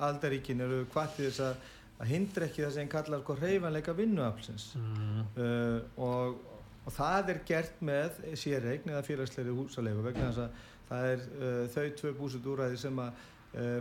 [0.08, 1.68] aldaríkin eru hvatið þess að,
[2.02, 5.22] að hindra ekki það sem kallar sko hreyfanleika vinnuaflsins Mm.
[5.38, 6.42] uh, og,
[6.86, 11.22] og það er gert með sérregn eða félagsleiri húsalegu vegna þess að það er
[11.72, 13.28] þau tvö búsut úræði sem að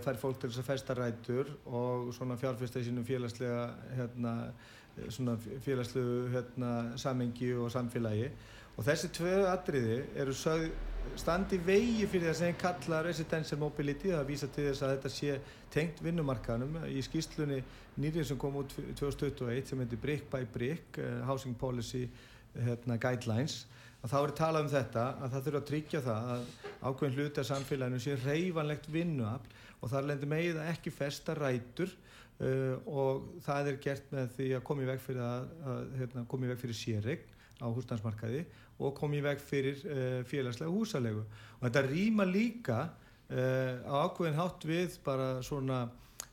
[0.04, 3.64] fær fólk til þess að festa rætur og svona fjárfesta í sínum félagslega
[3.96, 4.34] hérna,
[5.10, 8.28] svona félagslegu hérna, samengi og samfélagi
[8.76, 10.68] og þessi tvö atriði eru sög,
[11.20, 15.36] standi vegi fyrir það sem kalla residential mobility það vísa til þess að þetta sé
[15.72, 17.60] tengt vinnumarkanum í skýslunni
[18.00, 22.06] nýrið sem kom út 2021 sem heitir Brick by Brick uh, Housing Policy
[22.54, 23.64] hérna, Guidelines
[24.00, 26.46] að þá er talað um þetta að það þurfa að tryggja það að
[26.80, 31.92] ákveðin hluti af samfélaginu sé reyfanlegt vinnuafl og þar lendur með það ekki festa rætur
[31.92, 36.24] uh, og það er gert með því að koma í veg fyrir, að, að, hérna,
[36.24, 38.44] í veg fyrir sérregn á húsdansmarkaði
[38.80, 44.40] og koma í veg fyrir uh, félagslega húsalegu og þetta rýma líka uh, á ákveðin
[44.40, 45.84] hátt við bara svona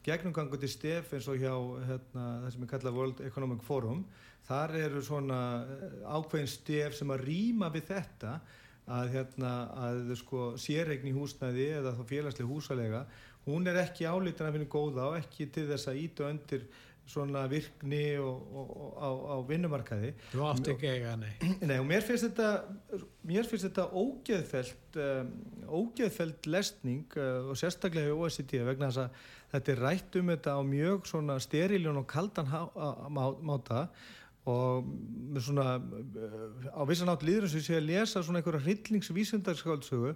[0.08, 1.52] gegnumgangundi stef eins og hjá
[1.90, 4.06] hérna, það sem er kallað World Economic Forum.
[4.48, 8.38] Þar eru svona eh, ákveðin stef sem að rýma við þetta
[8.88, 13.02] að, hérna, að sko, sérregni húsnæði eða þá félagslega húsalega
[13.48, 16.64] hún er ekki álítan að finna góða og ekki til þess að íta öndir
[17.08, 20.12] svona virkni og, og, og, á, á vinnumarkaði.
[20.34, 21.34] Þú átt ekki eiga, nei
[21.70, 22.50] Nei, og mér finnst þetta
[23.28, 25.32] mér finnst þetta ógeðfelt um,
[25.80, 30.56] ógeðfelt lesning uh, og sérstaklega í OECD vegna þess að þetta er rætt um þetta
[30.60, 32.52] á mjög svona steriljón og kaldan
[33.48, 33.88] máta
[34.48, 34.88] og
[35.44, 35.78] svona
[36.72, 40.14] á vissan átt líður sem sé að lesa svona einhverja hryllingsvísundarskáldsögu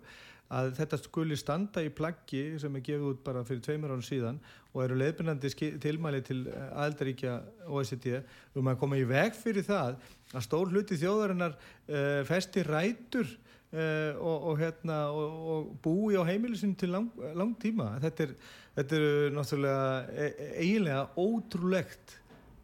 [0.52, 4.40] að þetta skuli standa í plaggi sem er gefið út bara fyrir tveimur árum síðan
[4.72, 5.52] og eru leiðbyrnandi
[5.84, 7.38] tilmæli til aðeldaríkja
[7.72, 8.18] OECD
[8.60, 10.02] um að koma í veg fyrir það
[10.34, 16.24] að stór hluti þjóðarinnar uh, festi rætur uh, og, og, hérna, og, og búi á
[16.28, 18.36] heimilisinn til lang, lang tíma þetta er,
[18.80, 22.18] þetta er náttúrulega e, e eiginlega ótrúlegt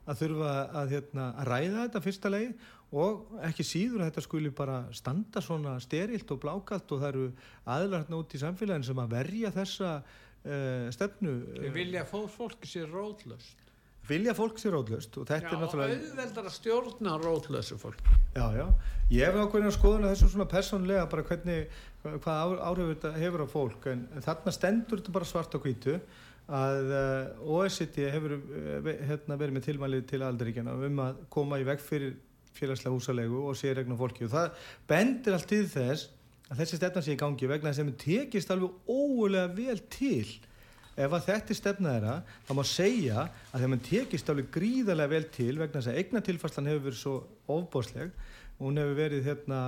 [0.07, 2.49] að þurfa að, hérna, að ræða þetta fyrsta legi
[2.97, 7.27] og ekki síður að þetta skuli bara standa svona sterilt og blákalt og það eru
[7.67, 12.71] aðlar hérna út í samfélagin sem að verja þessa uh, stefnu Þeir vilja að fólki
[12.71, 13.67] sér rótlöst
[14.07, 18.45] vilja fólk sér rótlöst og þetta já, er náttúrulega auðveldar að stjórna rótlösu fólk já,
[18.55, 18.65] já,
[19.11, 21.81] ég hef ákveðin að skoðuna þessu svona persónlega bara hvernig
[22.23, 25.97] hvað áhrifur þetta hefur á fólk en, en þarna stendur þetta bara svart á kvítu
[26.47, 31.65] að eh, OECD hefur eh, hérna, verið með tilmælið til aldaríkjana um að koma í
[31.67, 32.15] veg fyrir
[32.57, 34.25] félagslega húsalegu og sérregna fólki.
[34.25, 36.09] Og það bendir allt til þess
[36.47, 40.27] að þessi stefna sé í gangi vegna það tekist alveg óulega vel til.
[40.97, 42.15] Ef að þetta er stefna þeirra
[42.47, 46.71] þá má segja að mann tekist alveg gríðarlega vel til vegna þess að eigna tilfarslan
[46.71, 47.17] hefur verið svo
[47.53, 48.15] ofbósleg
[48.57, 49.59] og hún hefur verið hérna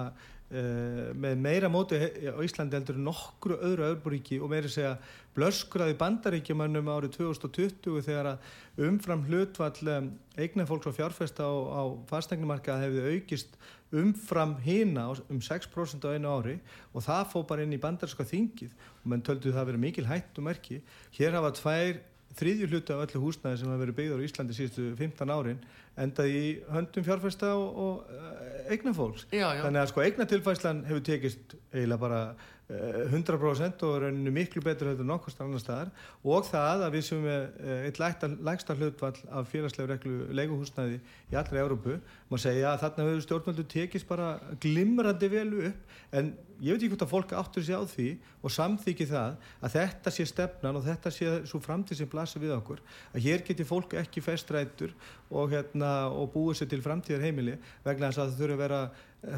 [0.49, 4.95] Uh, með meira móti á Íslandi heldur nokkru öðru öðruríki og meiri segja
[5.37, 9.93] blöskraði bandaríkjumannum árið 2020 þegar að umfram hlutvall
[10.41, 13.59] eigna fólks og fjárfesta á, á fastnægnumarka hefði aukist
[13.93, 16.57] umfram hina um 6% á einu ári
[16.93, 18.73] og það fó bara inn í bandaríska þingið.
[19.01, 20.81] Og menn töldu það að vera mikil hætt og merki
[21.17, 22.01] hér hafa tvær
[22.37, 25.63] þriðju hluti af öllu húsnæði sem hafa verið byggður í Íslandi síðustu 15 árin
[25.99, 29.25] endað í höndum fjárfesta og, og eh, eignafólks.
[29.33, 32.21] Þannig að sko eignatilfæslan hefur tekist eiginlega bara
[32.69, 35.89] 100% og rauninu miklu betur hefur nokkast annar staðar.
[36.21, 38.01] Og það að við sem við eitt
[38.45, 40.99] lægsta hlutvall af félagslega reglu leiguhúsnæði
[41.33, 41.97] í allra Európu,
[42.29, 46.91] maður segja að þarna hefur stjórnvöldu tekist bara glimrandi vel upp en ég veit ekki
[46.91, 48.07] hvort að fólk áttur sér á því
[48.43, 52.55] og samþykji það að þetta sé stefnan og þetta sé svo framtíð sem blasir við
[52.57, 52.81] okkur
[53.13, 54.91] að hér geti fólk ekki festrætur
[55.29, 57.55] og, hérna, og búið sér til framtíðar heimili
[57.85, 58.81] vegna þess að það þurfa að vera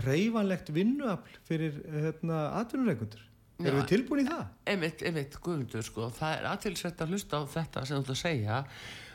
[0.06, 3.28] reyfanlegt vinnuafl fyrir hérna, atvinnureikundur.
[3.62, 4.44] Erum við tilbúin í það?
[4.72, 8.22] Einmitt, einmitt, guðmundur sko, það er aðtilsett að hlusta á þetta sem þú ætla að
[8.22, 8.60] segja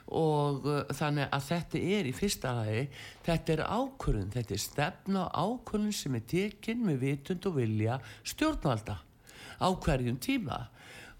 [0.06, 2.84] og uh, þannig að þetta er í fyrsta lagi,
[3.26, 9.00] þetta er ákvörðun, þetta er stefna ákvörðun sem er tekinn með vitund og vilja stjórnvalda
[9.58, 10.60] á hverjum tíma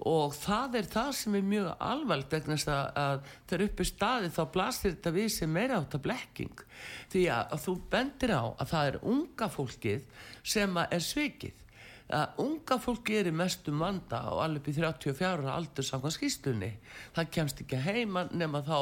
[0.05, 4.42] og það er það sem er mjög alveg vegna að, að þegar uppi staði þá
[4.53, 6.64] blasir þetta við sem meira átt að blekking.
[7.12, 11.62] Því að, að þú bendir á að það er unga fólkið sem er svikið.
[12.07, 16.68] Að unga fólki er í mestum vanda og alveg upp í 34 aldur samkvæm skýstunni
[17.16, 18.78] það kemst ekki heima nema þá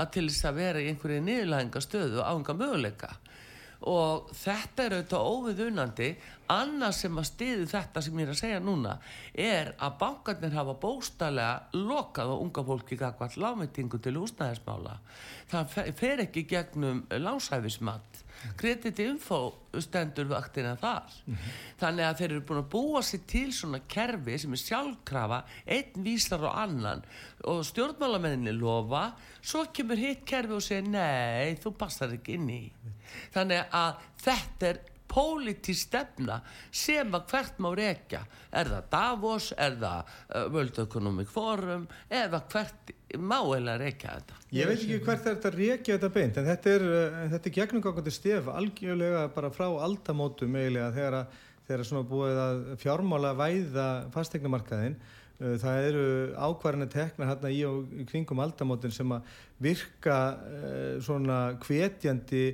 [0.00, 3.10] að til þess að vera í einhverju niðurlæðingastöðu á enga möguleika
[3.88, 6.08] og þetta er auðvitað óviðunandi.
[6.52, 8.96] Annað sem að stiði þetta sem ég er að segja núna
[9.32, 14.98] er að bankarnir hafa bóstalega lokað á unga fólki gagvall lágmyndingu til úsnæðismála
[15.52, 18.11] það fer ekki gegnum lásæfismat
[18.58, 19.40] krediti info
[19.80, 21.10] stendur vaktina þar.
[21.26, 21.58] Mm -hmm.
[21.80, 26.04] þannig að þeir eru búin að búa sér til svona kerfi sem er sjálfkrafa einn
[26.04, 27.04] vísar og annan.
[27.44, 32.72] Og stjórnmálamenninni lofa svo kemur hitt kerfi og segir nei, þú passar ekki inn í.
[33.32, 34.78] Þannig að þetta er
[35.12, 36.40] pólitís stefna
[36.70, 38.22] sem að hvert má rekja.
[38.52, 44.36] Er það Davos, er það uh, World Economic Forum eða hvert má eða rekja þetta.
[44.52, 47.56] Ég veit ekki hvert er þetta rekja þetta beint en þetta er, uh, þetta er
[47.56, 53.88] gegnumgangandi stef algjörlega bara frá aldamótum eiginlega þegar að þegar svona búið að fjármála væða
[54.14, 56.06] fastegnumarkaðin uh, það eru
[56.48, 62.46] ákvarðinu teknar hérna í og kringum aldamótin sem að virka uh, svona hvetjandi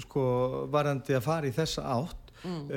[0.00, 0.22] sko
[0.72, 2.30] varandi að fara í þessa átt.
[2.40, 2.70] Mm.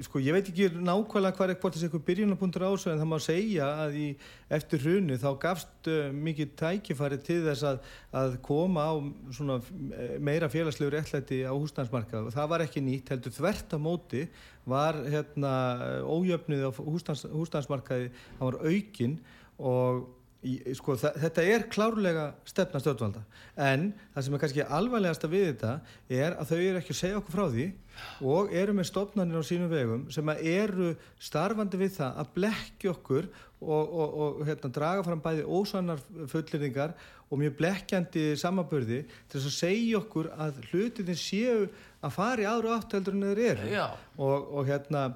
[0.00, 3.18] Sko ég veit ekki nákvæmlega hvað er hvort þessi eitthvað byrjunarpunktur ásöð en það má
[3.20, 4.06] segja að í
[4.56, 7.82] eftir hrunu þá gafst uh, mikið tækifæri til þess að,
[8.16, 8.92] að koma á
[9.36, 9.58] svona
[10.24, 14.24] meira félagslegur réttlæti á húsdansmarkað og það var ekki nýtt heldur þvert á móti
[14.68, 15.52] var hérna
[16.08, 18.08] ójöfnið á húsdans, húsdansmarkaði
[18.38, 19.18] það var aukinn
[19.58, 20.06] og
[20.78, 23.24] sko, þetta er klárlega stefna stjórnvalda.
[23.58, 25.72] En það sem er kannski alvarlegast að við þetta
[26.20, 27.66] er að þau eru ekki að segja okkur frá því
[28.30, 33.26] og eru með stopnarnir á sínum vegum sem eru starfandi við það að blekki okkur
[33.58, 36.94] og, og, og hérna, draga fram bæði ósannar fullirðingar
[37.28, 41.66] og mjög blekkjandi samaburði til þess að segja okkur að hlutinni séu
[41.98, 43.72] að fara í aðra átteldur en þeir eru.
[44.22, 45.08] Og, og hérna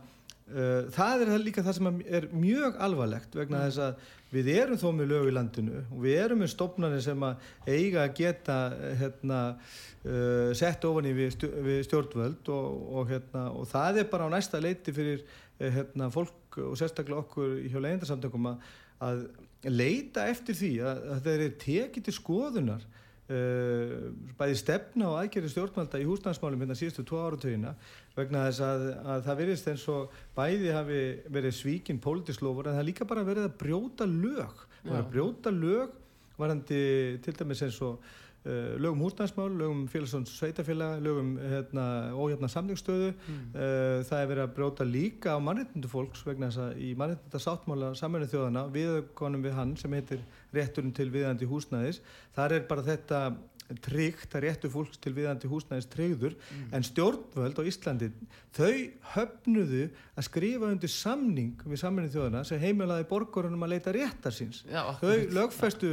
[0.93, 5.11] það er líka það sem er mjög alvarlegt vegna þess að við erum þó með
[5.13, 8.59] lög í landinu og við erum með stopnarnir sem að eiga að geta
[9.01, 9.41] hérna,
[10.07, 11.37] uh, sett ofan í við,
[11.67, 15.25] við stjórnvöld og, og, hérna, og það er bara á næsta leiti fyrir
[15.61, 18.67] hérna, fólk og sérstaklega okkur hjá legindarsamtökum að,
[19.05, 19.23] að
[19.69, 22.89] leita eftir því að, að þeir eru tekið til skoðunar
[23.29, 27.75] bæði stefna og aðgerri stjórnvalda í húsnæðismálum hérna síðustu tvo áratöginna
[28.17, 28.83] vegna þess að,
[29.15, 31.03] að það verðist eins og bæði hafi
[31.33, 34.67] verið svíkin pólitíslofur en það líka bara verið að brjóta lög.
[34.83, 35.95] Að brjóta lög
[36.37, 36.83] varandi
[37.23, 41.85] til dæmis eins og Uh, lögum húsnæðismál, lögum félagsons sveitafélag, lögum hérna,
[42.19, 43.37] óhjafna samlingstöðu mm.
[43.55, 47.43] uh, það er verið að bróta líka á mannreitindu fólks vegna þess að í mannreitinda
[47.45, 50.25] sáttmála samverðinu þjóðana viðkonum við hann sem heitir
[50.57, 52.03] rétturinn til viðandi húsnæðis
[52.35, 53.23] þar er bara þetta
[53.83, 56.65] tryggt að réttu fólks til viðandi húsnæðis tryggður mm.
[56.77, 58.09] en stjórnvöld á Íslandi
[58.57, 58.73] þau
[59.15, 59.85] höfnuðu
[60.17, 64.83] að skrifa undir samning við samverðinu þjóðana sem heimilaði borgarunum að leita réttar síns Já,
[64.99, 65.93] þau lögfæstu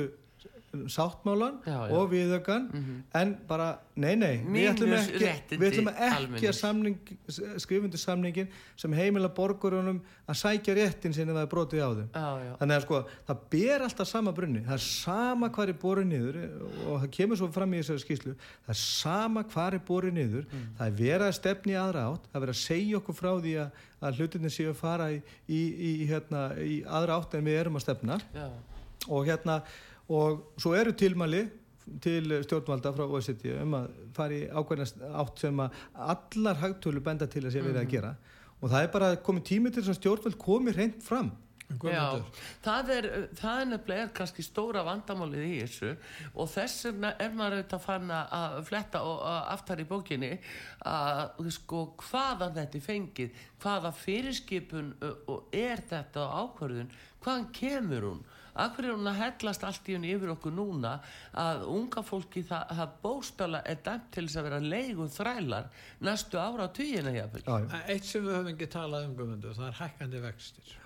[0.88, 1.94] sáttmálan já, já.
[1.96, 3.20] og viðökan mm -hmm.
[3.22, 6.98] en bara, nei, nei við ætlum ekki, við ætlum ekki að samning,
[7.58, 12.10] skrifundu samningin sem heimila borgarunum að sækja réttin sinni það er brotið á þeim.
[12.14, 14.62] Já, þannig að sko, það ber alltaf sama brunni.
[14.68, 16.40] Það er sama hvað er borið niður
[16.86, 20.48] og það kemur svo fram í þessari skýslu það er sama hvað er borið niður.
[20.50, 20.66] Mm.
[20.78, 23.54] það er verið að stefni aðra átt það er verið að segja okkur frá því
[23.64, 27.62] að, að hlutinni séu að fara í, í, í, hérna, í aðra átt en við
[27.64, 28.20] erum að stefna.
[29.10, 29.62] Og hérna
[30.10, 31.44] og svo eru tilmæli
[32.04, 35.78] til stjórnvalda frá OECD um að fara í ákveðnast átt sem að
[36.14, 37.94] allar hagtölu benda til að sé verið að mhm.
[37.96, 38.16] gera.
[38.60, 41.32] Og það er bara komið tími til þess að stjórnvald komi reynd fram.
[41.86, 42.18] Já,
[42.66, 43.06] það er,
[43.38, 45.92] það er nefnilega er kannski stóra vandamálið í þessu.
[46.34, 50.32] Og þess er maður auðvitað fann að fletta og aftar í bókinni
[50.90, 54.92] að sko hvaðan þetta er fengið, hvaða fyrirskipun
[55.54, 56.90] er þetta ákvörðun,
[57.22, 58.26] hvaðan kemur hún
[58.60, 60.98] Akkur er hún að hellast allt í henni yfir okkur núna
[61.38, 65.70] að unga fólki það, það bóstala er dæmt til þess að vera leiguð þrælar
[66.08, 67.26] næstu ára á týjina hjá
[67.88, 70.78] Eitt sem við höfum ekki talað um gumundu það er hækkandi vextir.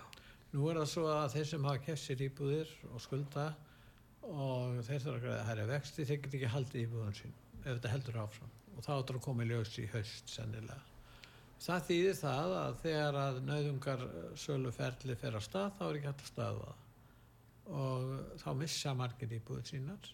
[0.54, 3.48] Nú er það svo að þeir sem hafa kessir íbúðir og skulda
[4.30, 8.20] og þeir þarf að hæra vexti þeir get ekki haldið íbúðan sín ef þetta heldur
[8.24, 8.52] áfram.
[8.78, 10.82] Og þá áttur að koma í ljós í haust sennilega.
[11.64, 14.02] Það þýðir það að þegar að nauðungar
[14.44, 16.83] söluferli fer að stað þá er ekki hægt að staða það
[17.72, 20.10] og þá missa margir íbúður sínar.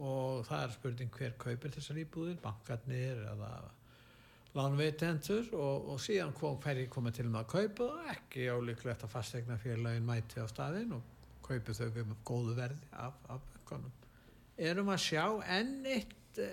[0.00, 3.50] Og það er spurning hver kaupir þessar íbúður, bankarnir eða
[4.56, 5.50] lánveitendur.
[5.54, 9.58] Og, og síðan kom, hverjir koma til með að kaupa það, ekki álíklegt að fastegna
[9.60, 11.16] félagin mæti á staðin og
[11.46, 13.92] kaupi þau um góðu verði af, af böngunum.
[14.60, 15.24] Erum að sjá
[15.58, 16.46] enn eitt e,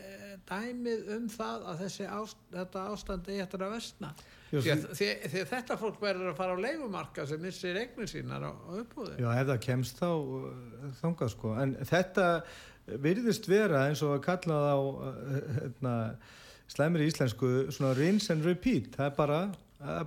[0.49, 4.11] dæmið um það að ást, þetta ástandi eftir að vestna?
[4.47, 8.51] Því, því, því þetta fólk verður að fara á leifumarka sem missir eignir sínar á,
[8.55, 10.49] á uppbúði Já, ef það kemst þá uh,
[11.01, 12.27] þangað sko, en þetta
[13.03, 15.95] virðist vera eins og að kalla það á uh, hérna,
[16.71, 18.93] slæmir í íslensku svona rinse and repeat.
[18.95, 19.41] Það er bara,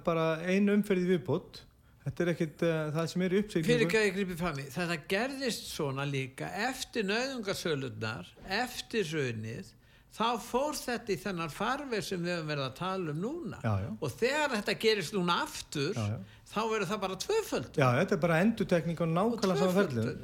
[0.05, 1.63] bara einu umferði viðbútt
[2.05, 3.71] Þetta er ekkert uh, það sem er uppsegningu.
[3.71, 4.69] Fyrir ekki að ég gripi fram í.
[4.73, 8.31] Þetta gerðist svona líka eftir nauðungarsölunar,
[8.61, 9.75] eftir raunnið
[10.15, 13.71] þá fór þetta í þennan farveg sem við höfum verið að tala um núna já,
[13.85, 13.91] já.
[13.95, 16.17] og þegar þetta gerist núna aftur já,
[16.51, 19.77] þá verður það bara tvöföld Já, þetta er bara endutekning á nákvæmlega saman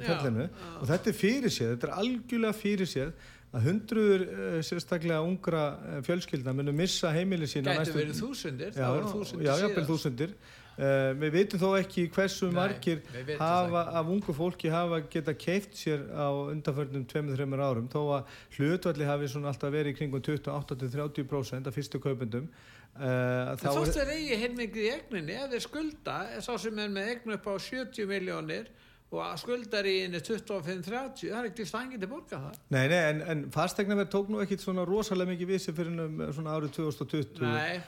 [0.03, 0.47] ferlinu
[0.81, 3.13] og þetta er fyrir séð, þetta er algjörlega fyrir séð
[3.55, 8.87] að hundruður uh, sérstaklega ungra uh, fjölskyldna munum missa heimili sína Gæti verið þúsundir, já,
[9.07, 10.33] þúsundir já, jáfnveil þúsundir.
[10.77, 12.99] Uh, við veitum þó ekki hversu Nei, margir
[13.39, 19.07] hafa, af ungu fólki hafa geta keift sér á undanförnum 2-3 árum þó að hlutvalli
[19.09, 22.51] hafi alltaf verið í kringum 28-30% af fyrstu kaupendum.
[22.97, 27.11] Uh, þá er það eigi heilmikið í egninni ef þeir skulda, sá sem er með
[27.15, 28.69] egnu upp á 70 miljónir
[29.07, 33.21] og skuldar í henni 25-30 það er ekkert stangið til borga það Nei, nei, en,
[33.31, 37.83] en fastegnaverð tók nú ekkit svona rosalega mikið vissi fyrir um svona árið 2020 uh,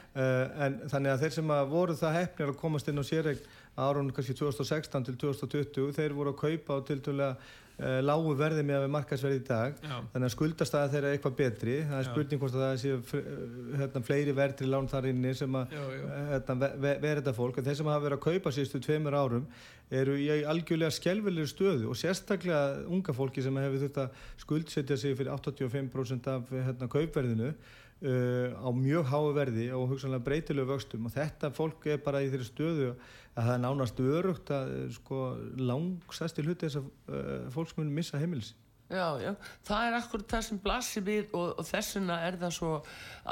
[0.63, 3.49] en þannig að þeir sem að voru það hefnir að komast inn á sérregn
[3.79, 7.57] árun kannski 2016 til 2020 þeir voru að kaupa á til dæla uh,
[8.03, 9.75] lágu verði með að markasverði í dag.
[9.79, 9.95] Já.
[10.13, 11.75] þannig að skuldastæða þeirra eitthvað betri.
[11.89, 13.33] Það er spurning hvort að það sé uh,
[13.79, 15.75] hérna, fleiri verðri lán þar inni sem að
[16.33, 17.59] hérna, verða þetta fólk.
[17.59, 19.49] En þeir sem hafa verið að kaupa síðustu tveimur árum
[19.89, 25.15] eru í algjörlega skjálfilegri stöðu og sérstaklega unga fólki sem hefur þurft að skuldsetja sig
[25.17, 27.53] fyrir 85% af hérna, kaupverðinu
[27.99, 31.09] Uh, á mjög háu verði og hugsanlega breytilegu vöxtum.
[31.09, 35.19] Og þetta fólk er bara í þeirri stöðu að það er nánast örugt að sko,
[35.59, 38.55] langsæsti hluti þess að uh, fólk sem munir missa heimilsi
[38.89, 39.35] Já, já,
[39.67, 42.71] það er akkur það sem blasir við og, og þessuna er það svo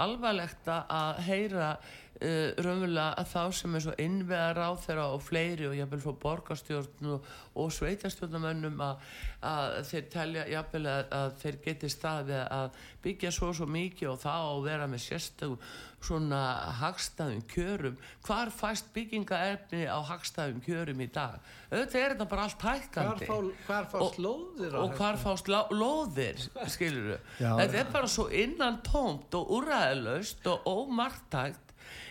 [0.05, 1.69] alvarlegt að heyra
[2.17, 6.13] Uh, raunverulega að þá sem er svo innveðar á þeirra og fleiri og jáfnvel frá
[6.23, 9.03] borgarstjórn og, og sveitarstjórnumönnum að,
[9.45, 14.17] að þeir telja jáfnvel að, að þeir geti staði að byggja svo svo mikið og
[14.23, 15.59] þá að vera með sérstökum
[16.07, 16.39] svona
[16.77, 17.95] hagstæðum kjörum.
[18.25, 21.37] Hvar fæst byggingaefni á hagstæðum kjörum í dag?
[21.71, 23.29] Auðvitað er þetta bara allt hækkandi.
[23.29, 28.81] Hvar, hvar fást lóðir og hvar fást lóðir skilur þú þetta er bara svo innan
[28.85, 31.66] tómt og úræðilaust og ómartægt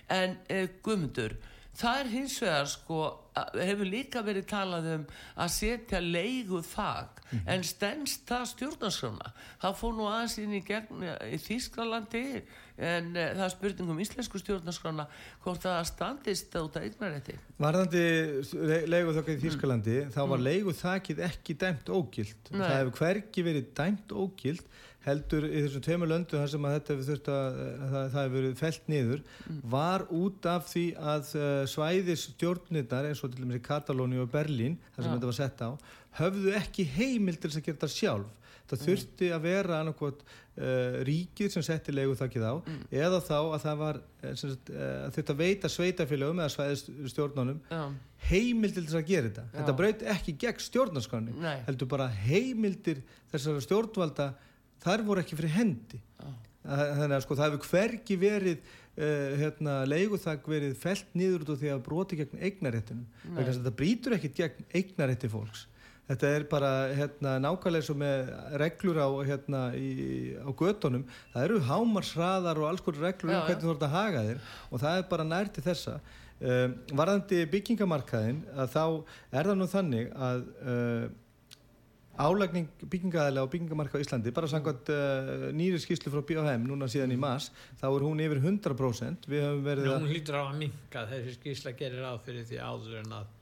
[0.09, 1.37] en eh, guðmundur
[1.77, 2.99] það er hins vegar sko
[3.37, 5.03] hefur líka verið talað um
[5.45, 7.49] að setja leigu þag mm -hmm.
[7.53, 12.25] en stennst það stjórnarskrána það fór nú aðeins inn í, gegn, í Þýskalandi
[12.77, 15.07] en uh, það er spurning um íslensku stjórnarskrána
[15.45, 18.05] hvort það standist út af eignarétti Varðandi
[18.89, 20.45] leigu þakkið í Þýskalandi þá var mm.
[20.49, 22.67] leigu þakkið ekki dæmt ógild Nei.
[22.69, 24.65] það hefur hverki verið dæmt ógild
[25.07, 28.37] heldur í þessum tveimur löndu þar sem að þetta hefur þurft að það, það hefur
[28.37, 29.61] verið felt niður mm.
[29.77, 34.33] var út af því að uh, svæðis stjórnirnar eins og til dæmis í Katalóni og
[34.33, 35.15] Berlín þar sem ja.
[35.15, 35.71] þetta var sett á
[36.23, 38.87] höfðu ekki heimil til þess að gera þetta sjálf það mm.
[38.87, 42.81] þurfti að vera annarkot uh, ríkið sem setti leigu þakkið á mm.
[43.05, 46.83] eða þá að það var þurfti að veita sveitafélagum eða svæðis
[47.13, 47.85] stjórnunum ja.
[48.27, 49.55] heimil til þess að gera þetta ja.
[49.61, 54.29] þetta brauti ekki gegn stjórnarskonni heldur bara heimildir þessara stjórnvalda
[54.85, 56.03] þar voru ekki fyrir hendi.
[56.21, 56.35] Ah.
[56.67, 58.57] þannig að sko það hefur hvergi verið
[58.99, 63.59] uh, hérna, leiguþag verið felt nýður út og því að broti gegn eignaréttunum vegna að
[63.61, 65.67] þetta brítur ekkit gegn eignarétti fólks.
[66.07, 68.29] Þetta er bara hérna, nákvæmlega eins og með
[68.63, 71.03] reglur á, hérna, í, á göttunum
[71.33, 74.83] það eru hámarsraðar og alls konar reglur um hvernig þú ert að haga þér og
[74.85, 75.97] það er bara nærti þessa.
[76.37, 78.83] Um, varðandi byggingamarkaðin að þá
[79.33, 81.07] er það nú þannig að uh,
[82.17, 87.13] Álægning byggingaðalega og byggingamarka á Íslandi, bara samkvæmt uh, nýri skýslu frá BHM núna síðan
[87.13, 87.51] í mass,
[87.81, 89.29] þá er hún yfir 100%.
[89.29, 89.99] Við höfum verið að...
[90.07, 93.36] Hún hlýtur á að minka þessi skýsla gerir á fyrir því áður en að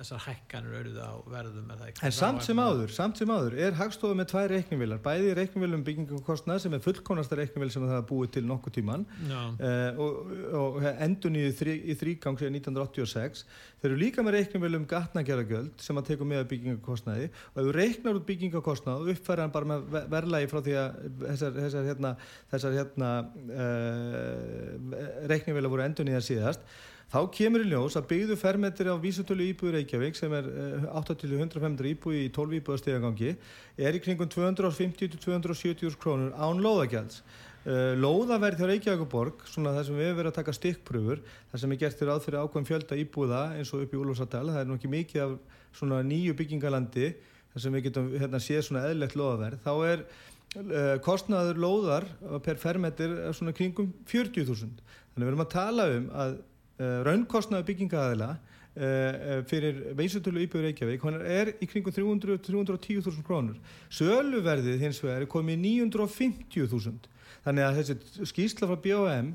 [0.00, 1.70] þessar hækkanur auðvitað á verðum
[2.06, 6.60] en samt sem áður, samt sem áður er hagstofu með tvær reikningvilar, bæði reikningvilum byggingakostnað
[6.64, 11.44] sem er fullkonasta reikningvil sem það búið til nokkuð tíman uh, og, og endun í,
[11.56, 13.44] þrí, í þrýgang síðan 1986
[13.82, 18.18] þeir eru líka með reikningvilum gatnagerðagjöld sem að teku með byggingakostnaði og ef þú reiknar
[18.20, 22.16] út byggingakostnað og uppfæra hann bara með verðlægi frá því að þessar, þessar hérna,
[22.52, 23.14] þessar hérna
[23.62, 25.00] uh,
[25.32, 26.76] reikningvila voru endun í það síðast
[27.06, 30.48] Þá kemur í ljós að byggðu fermetri á vísutölu íbúi Reykjavík sem er
[30.90, 33.36] 8-150 íbúi í 12 íbúi stegagangi
[33.78, 37.20] er í kringum 250-270 krónur án lóðagjalds.
[37.66, 41.72] Uh, lóðaverð hjá Reykjavíkuborg, svona það sem við hefur verið að taka stikkpröfur, það sem
[41.74, 44.68] er gert þér áð fyrir ákveðum fjölda íbúða eins og upp í Úlfarsadal, það er
[44.68, 45.32] nú ekki mikið af
[45.74, 47.08] svona nýju byggingalandi,
[47.54, 52.06] það sem við getum hérna séð svona eðlegt lóðaverð, þá er uh, kostnaður lóðar
[52.46, 54.78] per fermetri svona kringum 40.000.
[55.16, 56.38] Þannig við erum að tala um að
[56.78, 58.40] raunkostnaðu byggingaðila uh,
[58.76, 63.60] uh, fyrir veisutölu íbjöður Reykjavík hann er í kringum 310.000 krónur.
[63.88, 67.12] Söluverðið hins vegar er komið 950.000
[67.46, 69.32] þannig að þessi skýrsla frá BOM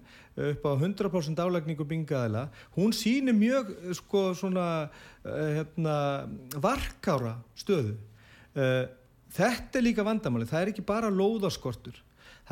[0.52, 4.68] upp á 100% álægningu byggingaðila hún sýnir mjög sko svona
[5.24, 5.96] hérna,
[6.60, 7.98] varkára stöðu.
[9.32, 12.00] Þetta er líka vandamáli það er ekki bara lóðaskortur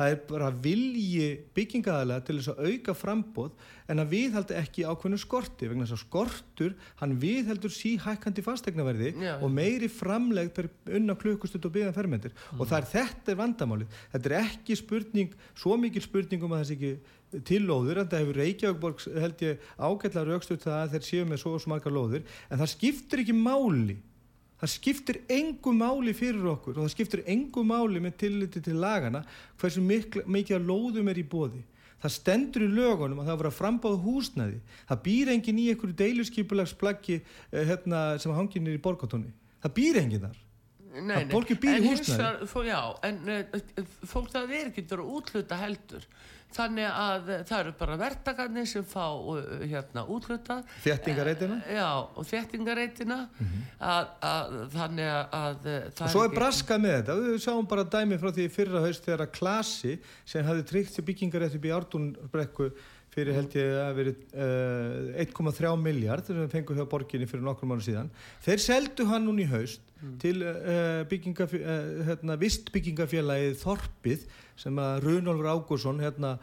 [0.00, 5.18] það er bara vilji byggingaðalega til þess að auka frambóð en að viðhaldi ekki ákveðnu
[5.20, 9.34] skorti vegna þess að skortur, hann viðheldur síhækkandi fastegnaverði Já.
[9.36, 14.02] og meiri framlegð per unna klukkustund og byggðan fermendir og það er þetta er vandamálið
[14.14, 18.08] þetta er ekki spurning, svo mikil spurning um að það sé ekki til lóður en
[18.10, 21.74] það hefur Reykjavíkborg held ég ágætla raukstuð það að þeir séu með svo og svo
[21.74, 24.00] margar lóður en það skiptir ekki máli
[24.60, 29.24] það skiptir engu máli fyrir okkur og það skiptir engu máli með tilliti til lagana
[29.60, 31.64] hversu mikla, mikið að lóðum er í bóði
[32.00, 34.60] það stendur í lögunum að það voru að frambáða húsnæði.
[34.88, 40.00] Það býr engin í einhverju deiluskipulagsplaggi eh, hérna, sem hangin er í borgatóni það býr
[40.00, 40.38] engin þar
[40.90, 41.30] Nei, nei.
[41.30, 46.04] fólki býr í vegar- fó- Já, en uh, fólk það er ekki að útluta heldur.
[46.50, 49.36] Þannig að uh, það eru bara vertakarnir sem fá uh,
[49.70, 51.60] hérna útluta Þéttingarreitina?
[51.70, 51.86] Já,
[52.18, 53.18] og þéttingareitina
[53.78, 57.16] að, að þannig að, og svo er braskað með þetta.
[57.28, 59.94] Við sáum bara dæmi frá því fyrra haust þegar að klasi
[60.26, 62.72] sem hafði tryggt sér byggingarétt upp í Ártúnbrekku
[63.10, 67.72] fyrir held ég að verið uh, 1,3 miljard þegar við fengum hjá borginni fyrir nokkrum
[67.72, 68.10] mánu síðan.
[68.44, 69.82] Þeir seldu hann núna í haust
[70.22, 74.26] til uh, byggingafj uh, hérna, vistbyggingafélagið Þorpið
[74.60, 76.38] sem að Runolfur Ágúrsson hérna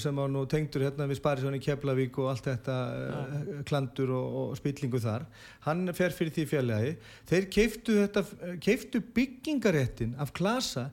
[0.00, 4.54] sem var nú tengdur hérna við Sparisjóni Keflavík og allt þetta uh, klandur og, og
[4.56, 5.26] spillingu þar
[5.66, 6.94] hann fer fyrir því félagi.
[7.28, 8.22] Þeir keiftu, þetta,
[8.64, 10.86] keiftu byggingaréttin af klasa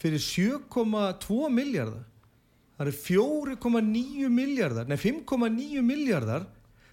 [0.00, 2.06] fyrir 7,2 miljardar
[2.78, 2.96] það eru
[3.56, 6.46] 4,9 miljardar nei 5,9 miljardar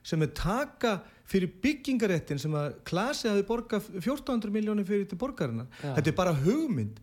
[0.06, 0.98] sem er taka
[1.30, 5.68] fyrir byggingaréttin sem að klasi hafi borgað 1400 miljónir fyrir til borgarinnar.
[5.84, 5.92] Já.
[6.00, 6.98] þetta er bara hugmynd.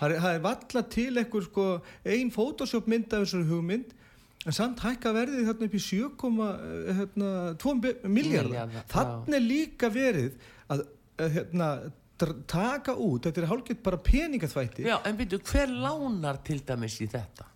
[0.00, 1.66] Það er, er valla til einhver sko
[2.02, 3.94] ein photoshop mynd af þessari hugmynd
[4.48, 6.48] en samt hækka verðið þarna upp í 7,2
[6.98, 7.30] hérna,
[8.10, 10.38] miljardar þannig er líka verið
[10.74, 10.86] að
[11.18, 11.68] að, hérna,
[12.50, 14.86] taka út, þetta er hálfgett bara peningaþvætti.
[14.88, 17.46] Já, en byrju, hver lánar til dæmis í þetta?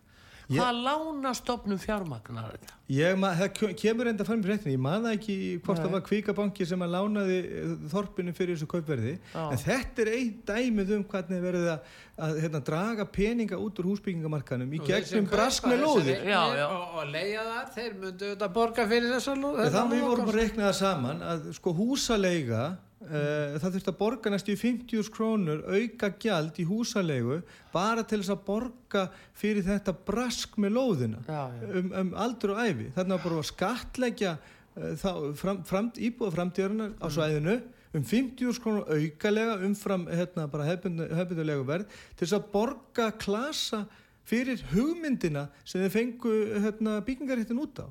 [0.50, 2.74] Ég- Hvað lánar stopnum fjármagnar þetta?
[2.92, 5.86] Ég, ma, það ke- kemur enda fram í fréttinni, ég maður ekki hvort Nei.
[5.86, 9.44] það var kvíkabanki sem að lánaði eh, þorpinu fyrir þessu kaupverði Já.
[9.54, 11.94] en þetta er einn dæmið um hvernig er verið að,
[12.26, 16.14] að hérna, draga peninga út úr húsbyggingamarkanum í Og gegnum brask kaupa með þessar lóðir
[16.18, 16.66] eignir Já, já.
[16.68, 20.28] og, og leia þar, þeir myndu þetta borga fyrir þessar lóð En það við vorum
[20.32, 22.64] að reikna það saman að sko húsaleiga
[23.10, 27.40] það þurfti að borga næstu í 50 krónur auka gjald í húsalegu
[27.72, 29.04] bara til þess að borga
[29.38, 31.68] fyrir þetta brask með lóðina Já, já.
[31.70, 36.36] Um, um aldur og æfi þannig að bara að skatleggja uh, þá, fram, fram, íbúða
[36.36, 37.56] framtíðarinnar á svæðinu
[37.92, 43.84] um 50 krónur aukalega umfram hérna, hefbundulegu verð til þess að borga klasa
[44.28, 47.86] fyrir hugmyndina sem þið fengu hérna, byggingaréttin út á.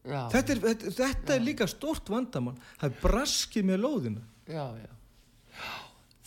[0.00, 2.54] Já, þetta er, þetta, þetta er líka stort vandamál.
[2.80, 4.90] Það er braskið með lóðina já, já.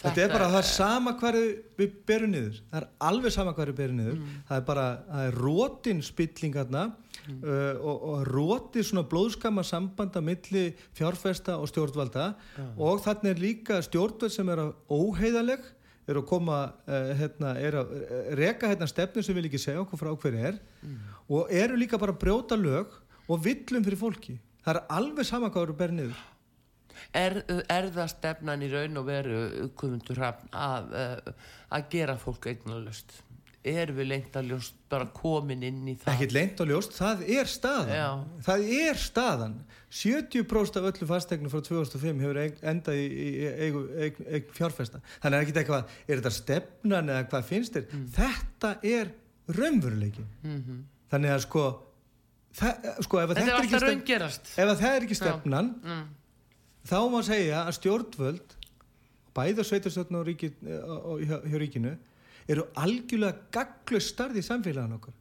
[0.02, 1.38] þetta, er bara það er sama hvað
[1.80, 2.58] við berum niður.
[2.72, 4.18] Það er alveg sama hvað við berum niður.
[4.50, 10.66] Það er bara, það er rótin spillingarna uh, og, og róti svona blóðskama sambanda milli
[10.98, 12.34] fjárfesta og stjórnvalda.
[12.78, 15.72] Og þannig er líka stjórnvald sem er óheiðaleg
[16.04, 19.84] er að koma uh, hérna, er að uh, reka hérna stefnu sem vil ekki segja
[19.86, 20.60] okkur frá hverju er.
[21.32, 22.92] Og eru líka bara að brjóta lög
[23.32, 24.36] og villum fyrir fólki.
[24.64, 26.22] Það er alveg sama hvað eru berið niður
[27.14, 29.44] Er, er það stefnan í raun og veru
[30.54, 31.34] að, uh,
[31.72, 33.22] að gera fólk eignalust?
[33.64, 36.14] Er við lengt að ljóst bara komin inn í það?
[36.18, 38.10] ekkert leint og ljóst, það er staðan Já.
[38.44, 39.54] það er staðan
[39.94, 42.40] 70% af öllu fastegnum frá 2005 hefur
[42.74, 47.48] endað í, í, í eig, fjárfesta þannig er ekki eitthvað, er þetta stefnan eða hvað
[47.54, 48.06] finnst þér, Mm.
[48.18, 49.14] þetta er
[49.48, 50.84] raunveruleikin Mhm.
[51.14, 51.64] þannig að sko,
[52.60, 54.52] það, sko ef að Þetta er ekki alltaf raungerast.
[54.58, 56.04] ef að það er ekki stefnan Mm.
[56.88, 58.56] Þá má segja að stjórnvöld
[59.34, 61.96] bæða sveitarstjórn og, ríki, og hjá, ríkinu
[62.48, 65.20] eru algjörlega gagglust starði í samfélaginu okkur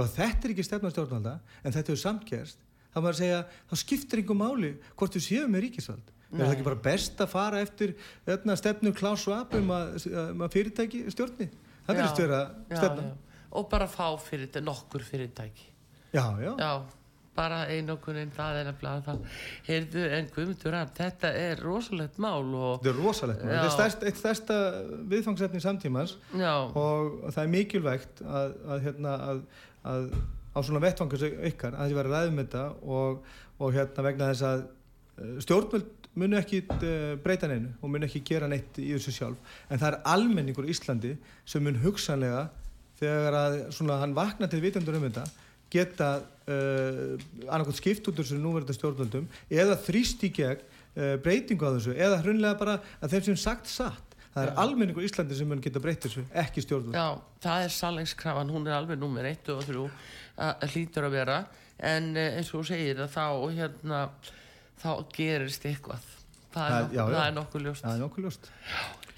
[0.00, 3.74] ef þetta er ekki stefna stjórnvalda en þetta er samt gerst þá má segja þá
[3.80, 6.10] skiptir einhver máli hvort við séum með ríkisvald.
[6.32, 7.90] Er það ekki bara best að fara eftir
[8.24, 11.48] öðna, stefnu Klaus Schwab um að, um að fyrirtæki stjórni?
[11.84, 12.00] Það
[12.72, 13.04] stefna.
[13.04, 13.12] já.
[13.52, 15.66] Og bara fá fyrirtæki, nokkur fyrirtæki.
[16.12, 16.72] já, já, Já,
[17.36, 19.38] bara einokunin, það er nefnilega það.
[19.68, 22.82] Heyrðu, en Guðmundur Hrafn, þetta er rosalegt mál og...
[22.82, 23.54] þetta er rosalegt mál.
[23.54, 24.58] Þetta er eitt stærsta
[25.14, 29.42] viðfangsefni samtímans Já, og það er mikilvægt að, að, hérna, að,
[29.94, 30.14] að
[30.52, 32.62] á svona vettfangur ykkar að þið verið ræðum þetta
[32.98, 38.04] og, og hérna vegna þess að eh, stjórnvöld munu ekki uh, breyta neinu og munu
[38.04, 41.14] ekki gera neitt í þessu sjálf en það er almenningur í Íslandi
[41.48, 42.50] sem mun hugsanlega
[43.00, 45.24] þegar að svona hann vakna til vitandur um þetta
[45.72, 46.10] geta
[46.50, 47.18] uh,
[47.48, 51.94] annarkot skipt út úr þessu núverða stjórnvöldum eða þrýst í gegn uh, breytingu á þessu
[51.96, 54.08] eða hrunlega bara að þeim sem sagt satt.
[54.32, 56.96] Það er almenningur Íslandi sem mun geta breytt þessu, ekki stjórnvöld.
[56.96, 59.82] Já, það er sannleikskrafan, hún er alveg nummer 1 og 3
[60.46, 61.36] að hlýtur að vera.
[61.82, 63.26] En eh, eins og segir að þá
[63.58, 63.98] hérna,
[64.80, 66.08] þá gerist eitthvað.
[66.54, 67.16] Það er, Það- nokkuð, já, já.
[67.18, 67.84] það er nokkuð ljóst.
[67.92, 68.50] Er nokkuð ljóst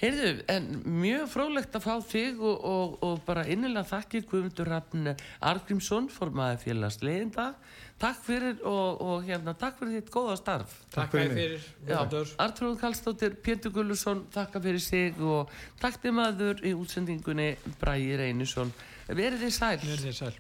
[0.05, 0.67] Heyrðu, en
[1.01, 6.61] mjög frólægt að fá þig og, og, og bara innilega þakkir Guðmundur Rafn Argrímsson formaði
[6.67, 7.55] félags leiðinda
[8.03, 10.77] takk fyrir og, og hérna takk fyrir þitt góða starf.
[10.93, 12.33] Takk fyrir fyrir, fyrir.
[12.45, 18.75] Artrúð Kallstóttir, Pétur Gullusson þakka fyrir sig og takk til maður í útsendingunni Bræði Reynisson.
[19.09, 19.79] Verið þið sæl.
[19.87, 20.35] Verið þið sæl